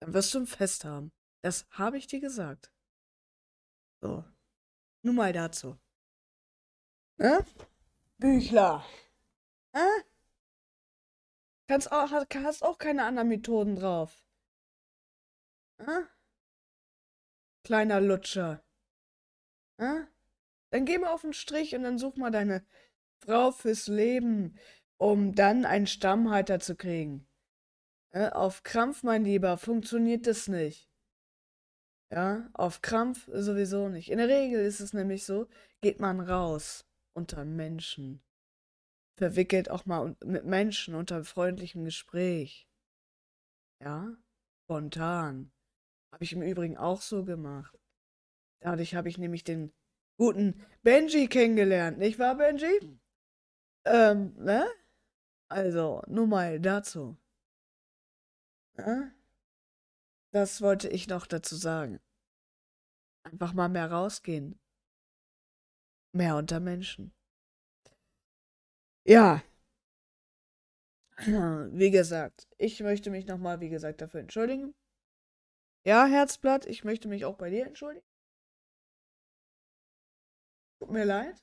dann 0.00 0.12
wirst 0.12 0.34
du 0.34 0.40
ein 0.40 0.46
Fest 0.46 0.84
haben. 0.84 1.12
Das 1.42 1.66
habe 1.70 1.96
ich 1.96 2.06
dir 2.06 2.20
gesagt. 2.20 2.72
So. 4.02 4.24
Nur 5.02 5.14
mal 5.14 5.32
dazu. 5.32 5.78
Äh? 7.18 7.42
Büchler. 8.18 8.84
Äh? 9.72 10.02
Kannst 11.66 11.90
auch, 11.90 12.10
hast 12.10 12.62
auch 12.62 12.78
keine 12.78 13.04
anderen 13.04 13.28
Methoden 13.28 13.76
drauf. 13.76 14.24
Äh? 15.78 16.02
Kleiner 17.64 18.00
Lutscher. 18.00 18.62
Äh? 19.78 20.04
Dann 20.72 20.86
geh 20.86 20.96
mal 20.96 21.12
auf 21.12 21.20
den 21.20 21.34
Strich 21.34 21.74
und 21.74 21.82
dann 21.82 21.98
such 21.98 22.16
mal 22.16 22.30
deine 22.30 22.64
Frau 23.22 23.52
fürs 23.52 23.88
Leben, 23.88 24.58
um 24.96 25.34
dann 25.34 25.66
einen 25.66 25.86
Stammhalter 25.86 26.60
zu 26.60 26.76
kriegen. 26.76 27.28
Äh? 28.10 28.30
Auf 28.30 28.62
Krampf, 28.62 29.02
mein 29.02 29.24
Lieber, 29.24 29.58
funktioniert 29.58 30.26
das 30.26 30.48
nicht. 30.48 30.88
Ja, 32.10 32.48
auf 32.54 32.80
Krampf 32.80 33.28
sowieso 33.32 33.88
nicht. 33.88 34.10
In 34.10 34.18
der 34.18 34.28
Regel 34.28 34.64
ist 34.64 34.80
es 34.80 34.92
nämlich 34.94 35.24
so, 35.24 35.46
geht 35.82 36.00
man 36.00 36.20
raus 36.20 36.86
unter 37.14 37.44
Menschen. 37.44 38.22
Verwickelt 39.18 39.70
auch 39.70 39.84
mal 39.84 40.16
mit 40.24 40.46
Menschen 40.46 40.94
unter 40.94 41.22
freundlichem 41.24 41.84
Gespräch. 41.84 42.66
Ja, 43.82 44.16
spontan. 44.64 45.52
Habe 46.12 46.24
ich 46.24 46.32
im 46.32 46.42
Übrigen 46.42 46.78
auch 46.78 47.02
so 47.02 47.24
gemacht. 47.24 47.78
Dadurch 48.60 48.94
habe 48.94 49.08
ich 49.08 49.18
nämlich 49.18 49.44
den 49.44 49.72
guten 50.22 50.54
Benji 50.84 51.26
kennengelernt, 51.26 51.98
nicht 51.98 52.20
wahr, 52.20 52.36
Benji? 52.36 52.78
Ähm, 53.84 54.32
ne? 54.38 54.68
Also, 55.48 56.00
nur 56.06 56.28
mal 56.28 56.60
dazu. 56.60 57.16
Ne? 58.76 59.12
Das 60.30 60.62
wollte 60.62 60.88
ich 60.88 61.08
noch 61.08 61.26
dazu 61.26 61.56
sagen. 61.56 61.98
Einfach 63.24 63.52
mal 63.52 63.68
mehr 63.68 63.90
rausgehen. 63.90 64.60
Mehr 66.12 66.36
unter 66.36 66.60
Menschen. 66.60 67.12
Ja. 69.04 69.42
Wie 71.16 71.90
gesagt, 71.90 72.46
ich 72.58 72.80
möchte 72.80 73.10
mich 73.10 73.26
nochmal, 73.26 73.60
wie 73.60 73.68
gesagt, 73.70 74.00
dafür 74.00 74.20
entschuldigen. 74.20 74.74
Ja, 75.84 76.06
Herzblatt, 76.06 76.66
ich 76.66 76.84
möchte 76.84 77.08
mich 77.08 77.24
auch 77.24 77.36
bei 77.36 77.50
dir 77.50 77.66
entschuldigen. 77.66 78.11
Tut 80.82 80.90
mir 80.90 81.04
leid, 81.04 81.40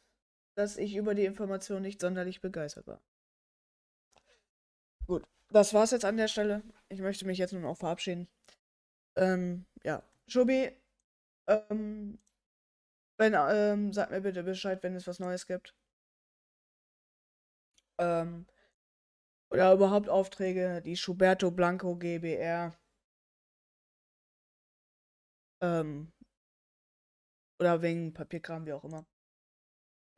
dass 0.58 0.76
ich 0.76 0.98
über 0.98 1.16
die 1.16 1.24
Information 1.24 1.82
nicht 1.82 2.02
sonderlich 2.02 2.42
begeistert 2.42 2.88
war. 2.88 3.02
Gut, 5.08 5.26
das 5.48 5.74
war's 5.74 5.92
jetzt 5.92 6.04
an 6.04 6.18
der 6.18 6.28
Stelle. 6.28 6.62
Ich 6.90 7.00
möchte 7.00 7.26
mich 7.26 7.38
jetzt 7.38 7.54
nun 7.54 7.64
auch 7.64 7.78
verabschieden. 7.78 8.28
Ähm, 9.16 9.66
ja. 9.86 10.04
Schubi, 10.28 10.76
ähm, 11.48 12.20
wenn, 13.18 13.34
ähm, 13.34 13.94
sag 13.94 14.12
mir 14.12 14.20
bitte 14.20 14.44
Bescheid, 14.44 14.84
wenn 14.84 14.94
es 14.96 15.08
was 15.08 15.20
Neues 15.20 15.48
gibt. 15.48 15.74
Ähm, 17.98 18.46
oder 19.52 19.72
überhaupt 19.72 20.10
Aufträge, 20.10 20.82
die 20.82 20.98
Schuberto 20.98 21.50
Blanco 21.50 21.96
GBR. 21.96 22.78
Ähm, 25.62 26.12
oder 27.58 27.82
wegen 27.82 28.14
Papierkram, 28.14 28.66
wie 28.66 28.74
auch 28.74 28.84
immer. 28.84 29.06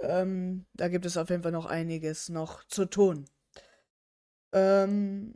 Ähm, 0.02 0.66
da 0.74 0.88
gibt 0.88 1.06
es 1.06 1.18
auf 1.18 1.30
jeden 1.30 1.44
Fall 1.44 1.52
noch 1.52 1.66
einiges 1.66 2.30
noch 2.30 2.64
zu 2.66 2.86
tun. 2.86 3.26
Ähm, 4.54 5.36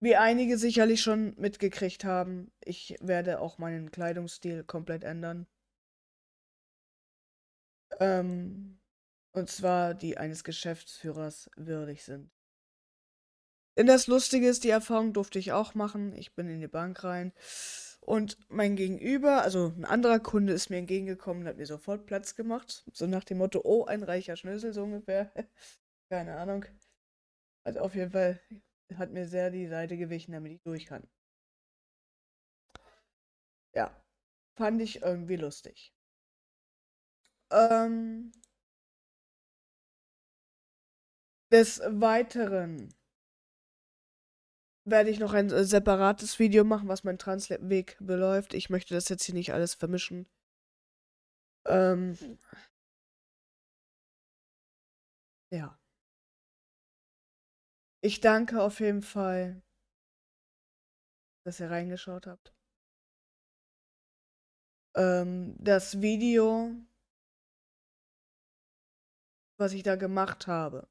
wie 0.00 0.16
einige 0.16 0.56
sicherlich 0.56 1.02
schon 1.02 1.34
mitgekriegt 1.36 2.04
haben, 2.04 2.50
ich 2.64 2.96
werde 3.00 3.40
auch 3.40 3.58
meinen 3.58 3.90
Kleidungsstil 3.90 4.64
komplett 4.64 5.04
ändern. 5.04 5.46
Ähm, 7.98 8.78
und 9.32 9.50
zwar 9.50 9.94
die 9.94 10.16
eines 10.16 10.44
Geschäftsführers 10.44 11.50
würdig 11.56 12.04
sind. 12.04 12.30
Denn 13.76 13.86
das 13.86 14.06
Lustige 14.06 14.48
ist, 14.48 14.64
die 14.64 14.70
Erfahrung 14.70 15.12
durfte 15.12 15.38
ich 15.38 15.52
auch 15.52 15.74
machen. 15.74 16.14
Ich 16.14 16.34
bin 16.34 16.48
in 16.48 16.60
die 16.60 16.68
Bank 16.68 17.02
rein 17.04 17.32
und 18.10 18.36
mein 18.50 18.74
Gegenüber, 18.74 19.42
also 19.42 19.72
ein 19.76 19.84
anderer 19.84 20.18
Kunde 20.18 20.52
ist 20.52 20.68
mir 20.68 20.78
entgegengekommen 20.78 21.42
und 21.42 21.48
hat 21.48 21.58
mir 21.58 21.66
sofort 21.66 22.06
Platz 22.06 22.34
gemacht. 22.34 22.84
So 22.92 23.06
nach 23.06 23.22
dem 23.22 23.38
Motto, 23.38 23.60
oh, 23.62 23.84
ein 23.84 24.02
reicher 24.02 24.36
Schnösel, 24.36 24.72
so 24.72 24.82
ungefähr. 24.82 25.32
Keine 26.10 26.36
Ahnung. 26.36 26.64
Also 27.64 27.80
auf 27.80 27.94
jeden 27.94 28.10
Fall 28.10 28.40
hat 28.96 29.12
mir 29.12 29.28
sehr 29.28 29.50
die 29.50 29.68
Seite 29.68 29.96
gewichen, 29.96 30.32
damit 30.32 30.52
ich 30.52 30.62
durch 30.62 30.86
kann. 30.86 31.08
Ja. 33.74 33.94
fand 34.56 34.82
ich 34.82 35.02
irgendwie 35.02 35.36
lustig. 35.36 35.94
Ähm, 37.52 38.32
des 41.52 41.80
Weiteren 41.86 42.92
werde 44.90 45.10
ich 45.10 45.18
noch 45.20 45.32
ein 45.32 45.50
äh, 45.50 45.64
separates 45.64 46.38
Video 46.38 46.64
machen, 46.64 46.88
was 46.88 47.04
mein 47.04 47.18
Transweg 47.18 47.96
beläuft. 48.00 48.54
Ich 48.54 48.70
möchte 48.70 48.94
das 48.94 49.08
jetzt 49.08 49.24
hier 49.24 49.34
nicht 49.34 49.52
alles 49.52 49.74
vermischen. 49.74 50.26
Ähm, 51.66 52.16
ja. 55.52 55.78
Ich 58.02 58.20
danke 58.20 58.62
auf 58.62 58.80
jeden 58.80 59.02
Fall, 59.02 59.62
dass 61.44 61.60
ihr 61.60 61.70
reingeschaut 61.70 62.26
habt. 62.26 62.54
Ähm, 64.96 65.54
das 65.58 66.00
Video, 66.00 66.74
was 69.58 69.72
ich 69.72 69.82
da 69.82 69.96
gemacht 69.96 70.46
habe, 70.46 70.89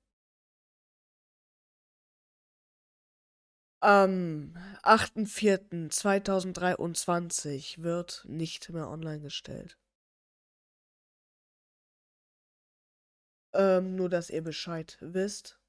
am 3.81 4.55
8.4.2023 4.83 7.81
wird 7.81 8.25
nicht 8.27 8.69
mehr 8.69 8.89
online 8.89 9.21
gestellt. 9.21 9.77
Ähm, 13.53 13.95
nur, 13.95 14.09
dass 14.09 14.29
ihr 14.29 14.43
Bescheid 14.43 14.97
wisst. 15.01 15.59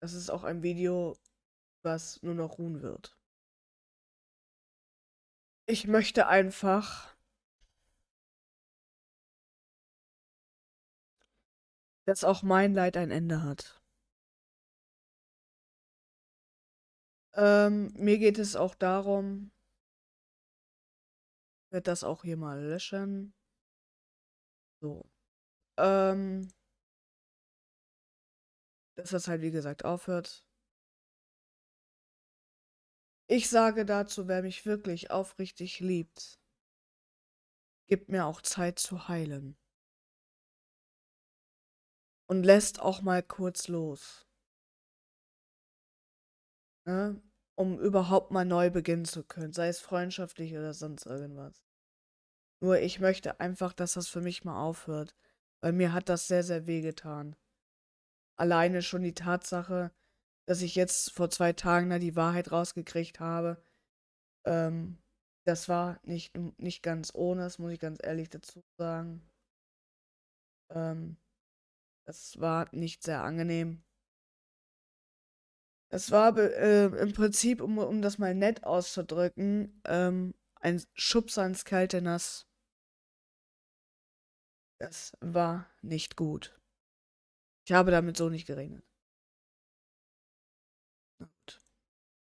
Das 0.00 0.14
ist 0.14 0.30
auch 0.30 0.44
ein 0.44 0.62
Video, 0.62 1.16
was 1.82 2.22
nur 2.22 2.34
noch 2.34 2.58
ruhen 2.58 2.82
wird. 2.82 3.16
Ich 5.66 5.86
möchte 5.86 6.28
einfach 6.28 7.14
dass 12.08 12.24
auch 12.24 12.42
mein 12.42 12.72
Leid 12.72 12.96
ein 12.96 13.10
Ende 13.10 13.42
hat. 13.42 13.77
Ähm, 17.38 17.92
mir 17.94 18.18
geht 18.18 18.36
es 18.36 18.56
auch 18.56 18.74
darum, 18.74 19.52
ich 21.66 21.72
werde 21.72 21.84
das 21.84 22.02
auch 22.02 22.24
hier 22.24 22.36
mal 22.36 22.60
löschen. 22.60 23.32
So. 24.80 25.08
Ähm, 25.78 26.48
dass 28.96 29.10
das 29.10 29.28
halt 29.28 29.40
wie 29.42 29.52
gesagt 29.52 29.84
aufhört. 29.84 30.44
Ich 33.28 33.48
sage 33.48 33.84
dazu, 33.86 34.26
wer 34.26 34.42
mich 34.42 34.66
wirklich 34.66 35.12
aufrichtig 35.12 35.78
liebt, 35.78 36.40
gibt 37.86 38.08
mir 38.08 38.26
auch 38.26 38.42
Zeit 38.42 38.80
zu 38.80 39.06
heilen. 39.06 39.56
Und 42.28 42.42
lässt 42.42 42.80
auch 42.80 43.00
mal 43.00 43.22
kurz 43.22 43.68
los. 43.68 44.26
Ne? 46.84 47.22
Um 47.58 47.78
überhaupt 47.78 48.30
mal 48.30 48.44
neu 48.44 48.70
beginnen 48.70 49.04
zu 49.04 49.24
können, 49.24 49.52
sei 49.52 49.68
es 49.68 49.80
freundschaftlich 49.80 50.52
oder 50.54 50.74
sonst 50.74 51.06
irgendwas. 51.06 51.60
Nur 52.60 52.78
ich 52.78 53.00
möchte 53.00 53.40
einfach, 53.40 53.72
dass 53.72 53.94
das 53.94 54.08
für 54.08 54.20
mich 54.20 54.44
mal 54.44 54.60
aufhört, 54.60 55.16
weil 55.60 55.72
mir 55.72 55.92
hat 55.92 56.08
das 56.08 56.28
sehr, 56.28 56.44
sehr 56.44 56.66
weh 56.66 56.80
getan 56.82 57.36
alleine 58.38 58.82
schon 58.82 59.02
die 59.02 59.14
Tatsache, 59.14 59.92
dass 60.46 60.62
ich 60.62 60.74
jetzt 60.74 61.12
vor 61.12 61.30
zwei 61.30 61.52
Tagen 61.52 61.90
da 61.90 61.98
die 61.98 62.16
Wahrheit 62.16 62.52
rausgekriegt 62.52 63.20
habe, 63.20 63.62
ähm, 64.46 64.98
das 65.44 65.68
war 65.68 66.00
nicht, 66.04 66.36
nicht 66.58 66.82
ganz 66.82 67.12
ohne, 67.14 67.42
das 67.42 67.58
muss 67.58 67.72
ich 67.72 67.80
ganz 67.80 67.98
ehrlich 68.02 68.30
dazu 68.30 68.62
sagen. 68.78 69.22
Ähm, 70.70 71.16
das 72.06 72.40
war 72.40 72.68
nicht 72.72 73.02
sehr 73.02 73.22
angenehm. 73.22 73.82
Es 75.90 76.10
war 76.10 76.36
äh, 76.36 76.86
im 76.86 77.12
Prinzip, 77.12 77.60
um, 77.60 77.78
um 77.78 78.02
das 78.02 78.18
mal 78.18 78.34
nett 78.34 78.64
auszudrücken, 78.64 79.80
ähm, 79.86 80.34
ein 80.56 80.82
Schubser 80.94 81.46
ins 81.46 81.64
kalte 81.64 82.02
Nass. 82.02 82.46
Das 84.78 85.12
war 85.20 85.66
nicht 85.82 86.16
gut. 86.16 86.58
Ich 87.66 87.72
habe 87.72 87.90
damit 87.90 88.16
so 88.16 88.28
nicht 88.28 88.46
gerechnet. 88.46 88.84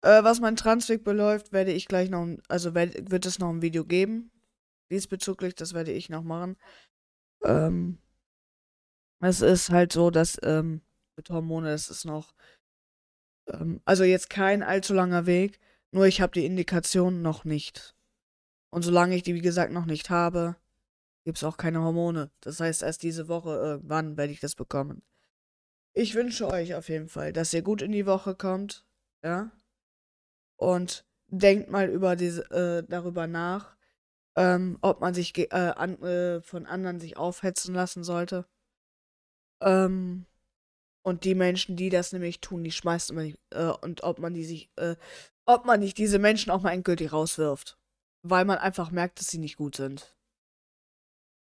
Äh, 0.03 0.23
was 0.23 0.41
mein 0.41 0.57
Transweg 0.57 1.03
beläuft, 1.05 1.53
werde 1.53 1.73
ich 1.73 1.87
gleich 1.89 2.09
noch, 2.09 2.27
also 2.49 2.75
werd, 2.75 3.11
wird 3.11 3.27
es 3.27 3.39
noch 3.39 3.51
ein 3.51 3.63
Video 3.63 3.85
geben. 3.85 4.31
Diesbezüglich, 4.91 5.55
das 5.55 5.75
werde 5.75 5.93
ich 5.93 6.09
noch 6.09 6.23
machen. 6.23 6.57
Ähm, 7.45 7.99
es 9.21 9.41
ist 9.41 9.71
halt 9.71 9.93
so, 9.93 10.11
dass 10.11 10.39
ähm, 10.43 10.83
mit 11.17 11.31
Hormone, 11.31 11.71
es 11.73 11.91
ist 11.91 12.05
noch, 12.05 12.33
also 13.85 14.05
jetzt 14.05 14.31
kein 14.31 14.63
allzu 14.63 14.95
langer 14.95 15.27
Weg, 15.27 15.59
nur 15.91 16.07
ich 16.07 16.21
habe 16.21 16.33
die 16.33 16.45
Indikation 16.45 17.23
noch 17.23 17.45
nicht. 17.45 17.95
Und 18.71 18.83
solange 18.83 19.17
ich 19.17 19.23
die, 19.23 19.35
wie 19.35 19.41
gesagt, 19.41 19.73
noch 19.73 19.87
nicht 19.87 20.11
habe, 20.11 20.57
gibt 21.25 21.39
es 21.39 21.45
auch 21.45 21.57
keine 21.57 21.83
Hormone. 21.83 22.31
Das 22.41 22.61
heißt, 22.61 22.83
erst 22.83 23.03
diese 23.03 23.29
Woche 23.29 23.51
irgendwann 23.51 24.17
werde 24.17 24.33
ich 24.33 24.41
das 24.41 24.55
bekommen. 24.55 25.03
Ich 25.95 26.15
wünsche 26.15 26.47
euch 26.49 26.75
auf 26.75 26.89
jeden 26.89 27.09
Fall, 27.09 27.33
dass 27.33 27.53
ihr 27.53 27.63
gut 27.63 27.83
in 27.83 27.93
die 27.93 28.07
Woche 28.07 28.35
kommt, 28.35 28.85
ja. 29.23 29.51
Und 30.57 31.05
denkt 31.29 31.71
mal 31.71 31.89
über 31.89 32.17
diese, 32.17 32.51
äh, 32.51 32.85
darüber 32.89 33.27
nach, 33.27 33.77
ähm, 34.37 34.79
ob 34.81 35.01
man 35.01 35.15
sich 35.15 35.37
äh, 35.37 35.49
an, 35.53 36.01
äh, 36.03 36.41
von 36.43 36.67
anderen 36.67 37.01
sich 37.01 37.17
aufhetzen 37.17 37.75
lassen 37.75 38.05
sollte. 38.05 38.47
Ähm, 39.61 40.27
und 41.09 41.25
die 41.25 41.35
Menschen, 41.35 41.75
die 41.75 41.89
das 41.89 42.13
nämlich 42.13 42.41
tun, 42.41 42.63
die 42.63 42.71
schmeißt 42.71 43.15
man 43.15 43.25
nicht, 43.25 43.39
äh, 43.51 43.73
und 43.81 44.03
ob 44.03 44.19
man 44.19 44.35
die 44.35 44.45
sich, 44.45 44.71
äh, 44.77 44.95
ob 45.47 45.65
man 45.65 45.81
nicht 45.81 45.97
diese 45.97 46.19
Menschen 46.19 46.51
auch 46.51 46.61
mal 46.61 46.73
endgültig 46.73 47.13
rauswirft. 47.13 47.79
Weil 48.23 48.45
man 48.45 48.59
einfach 48.59 48.91
merkt, 48.91 49.19
dass 49.19 49.29
sie 49.29 49.39
nicht 49.39 49.57
gut 49.57 49.75
sind. 49.77 50.15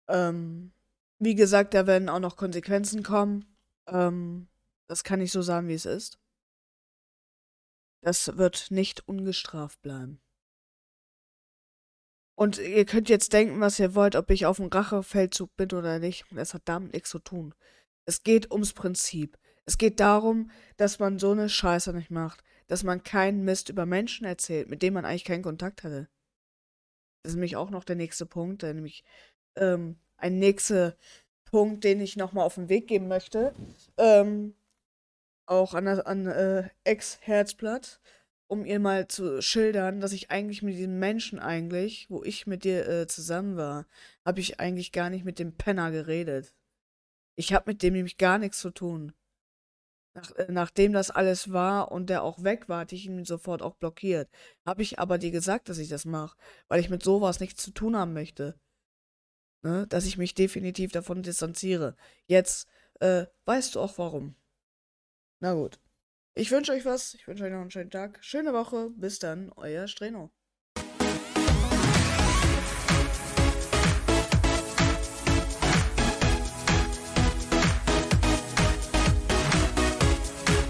Ähm, 0.07 0.71
wie 1.17 1.33
gesagt, 1.33 1.73
da 1.73 1.87
werden 1.87 2.09
auch 2.09 2.19
noch 2.19 2.35
Konsequenzen 2.35 3.01
kommen. 3.01 3.57
Ähm, 3.87 4.47
das 4.87 5.03
kann 5.03 5.19
ich 5.19 5.31
so 5.31 5.41
sagen, 5.41 5.67
wie 5.67 5.73
es 5.73 5.85
ist. 5.85 6.19
Das 8.01 8.37
wird 8.37 8.69
nicht 8.69 9.07
ungestraft 9.07 9.81
bleiben. 9.81 10.21
Und 12.35 12.59
ihr 12.59 12.85
könnt 12.85 13.09
jetzt 13.09 13.33
denken, 13.33 13.59
was 13.61 13.79
ihr 13.79 13.95
wollt, 13.95 14.15
ob 14.15 14.29
ich 14.29 14.45
auf 14.45 14.57
dem 14.57 14.67
Rachefeldzug 14.67 15.55
bin 15.55 15.71
oder 15.71 15.97
nicht. 15.97 16.25
Das 16.29 16.53
hat 16.53 16.63
damit 16.65 16.93
nichts 16.93 17.09
zu 17.09 17.17
tun. 17.17 17.55
Es 18.05 18.21
geht 18.21 18.51
ums 18.51 18.73
Prinzip. 18.73 19.39
Es 19.65 19.77
geht 19.77 19.99
darum, 19.99 20.51
dass 20.77 20.99
man 20.99 21.19
so 21.19 21.31
eine 21.31 21.49
Scheiße 21.49 21.93
nicht 21.93 22.11
macht. 22.11 22.43
Dass 22.67 22.83
man 22.83 23.03
keinen 23.03 23.43
Mist 23.43 23.69
über 23.69 23.85
Menschen 23.85 24.25
erzählt, 24.25 24.69
mit 24.69 24.81
denen 24.81 24.95
man 24.95 25.05
eigentlich 25.05 25.23
keinen 25.23 25.43
Kontakt 25.43 25.83
hatte. 25.83 26.07
Das 27.21 27.31
ist 27.31 27.35
nämlich 27.35 27.55
auch 27.55 27.69
noch 27.69 27.83
der 27.83 27.95
nächste 27.95 28.25
Punkt, 28.25 28.63
der 28.63 28.73
nämlich 28.73 29.03
ähm, 29.55 29.97
ein 30.17 30.39
nächster 30.39 30.95
Punkt, 31.45 31.83
den 31.83 32.01
ich 32.01 32.17
nochmal 32.17 32.45
auf 32.45 32.55
den 32.55 32.69
Weg 32.69 32.87
geben 32.87 33.07
möchte. 33.07 33.53
Ähm, 33.97 34.55
auch 35.45 35.73
an, 35.73 35.87
an 35.87 36.27
äh, 36.27 36.69
Ex-Herzblatt, 36.83 37.99
um 38.47 38.65
ihr 38.65 38.79
mal 38.79 39.07
zu 39.07 39.41
schildern, 39.41 40.01
dass 40.01 40.11
ich 40.11 40.31
eigentlich 40.31 40.61
mit 40.61 40.75
diesem 40.75 40.99
Menschen 40.99 41.39
eigentlich, 41.39 42.09
wo 42.09 42.23
ich 42.23 42.47
mit 42.47 42.63
dir 42.63 42.87
äh, 42.87 43.07
zusammen 43.07 43.57
war, 43.57 43.85
habe 44.25 44.39
ich 44.39 44.59
eigentlich 44.59 44.91
gar 44.91 45.09
nicht 45.09 45.25
mit 45.25 45.39
dem 45.39 45.55
Penner 45.55 45.91
geredet. 45.91 46.53
Ich 47.35 47.53
habe 47.53 47.71
mit 47.71 47.83
dem 47.83 47.93
nämlich 47.93 48.17
gar 48.17 48.37
nichts 48.37 48.59
zu 48.59 48.71
tun. 48.71 49.13
Nach, 50.15 50.31
äh, 50.37 50.47
nachdem 50.49 50.93
das 50.93 51.11
alles 51.11 51.51
war 51.51 51.91
und 51.91 52.09
der 52.09 52.23
auch 52.23 52.41
weg 52.43 52.69
war, 52.69 52.79
hatte 52.79 52.95
ich 52.95 53.05
ihn 53.05 53.25
sofort 53.25 53.61
auch 53.61 53.75
blockiert. 53.75 54.29
Habe 54.65 54.81
ich 54.81 54.97
aber 54.97 55.17
dir 55.17 55.31
gesagt, 55.31 55.69
dass 55.69 55.77
ich 55.77 55.89
das 55.89 56.05
mache, 56.05 56.37
weil 56.69 56.79
ich 56.79 56.89
mit 56.89 57.03
sowas 57.03 57.39
nichts 57.41 57.61
zu 57.61 57.71
tun 57.71 57.97
haben 57.97 58.13
möchte. 58.13 58.57
Ne? 59.61 59.85
Dass 59.87 60.05
ich 60.05 60.17
mich 60.17 60.33
definitiv 60.33 60.91
davon 60.91 61.21
distanziere. 61.21 61.95
Jetzt 62.27 62.67
äh, 63.01 63.25
weißt 63.45 63.75
du 63.75 63.81
auch 63.81 63.97
warum. 63.97 64.35
Na 65.41 65.53
gut. 65.53 65.79
Ich 66.33 66.49
wünsche 66.51 66.71
euch 66.71 66.85
was. 66.85 67.13
Ich 67.15 67.27
wünsche 67.27 67.43
euch 67.43 67.51
noch 67.51 67.61
einen 67.61 67.71
schönen 67.71 67.91
Tag. 67.91 68.23
Schöne 68.23 68.53
Woche. 68.53 68.91
Bis 68.95 69.19
dann. 69.19 69.51
Euer 69.55 69.87
Streno. 69.87 70.31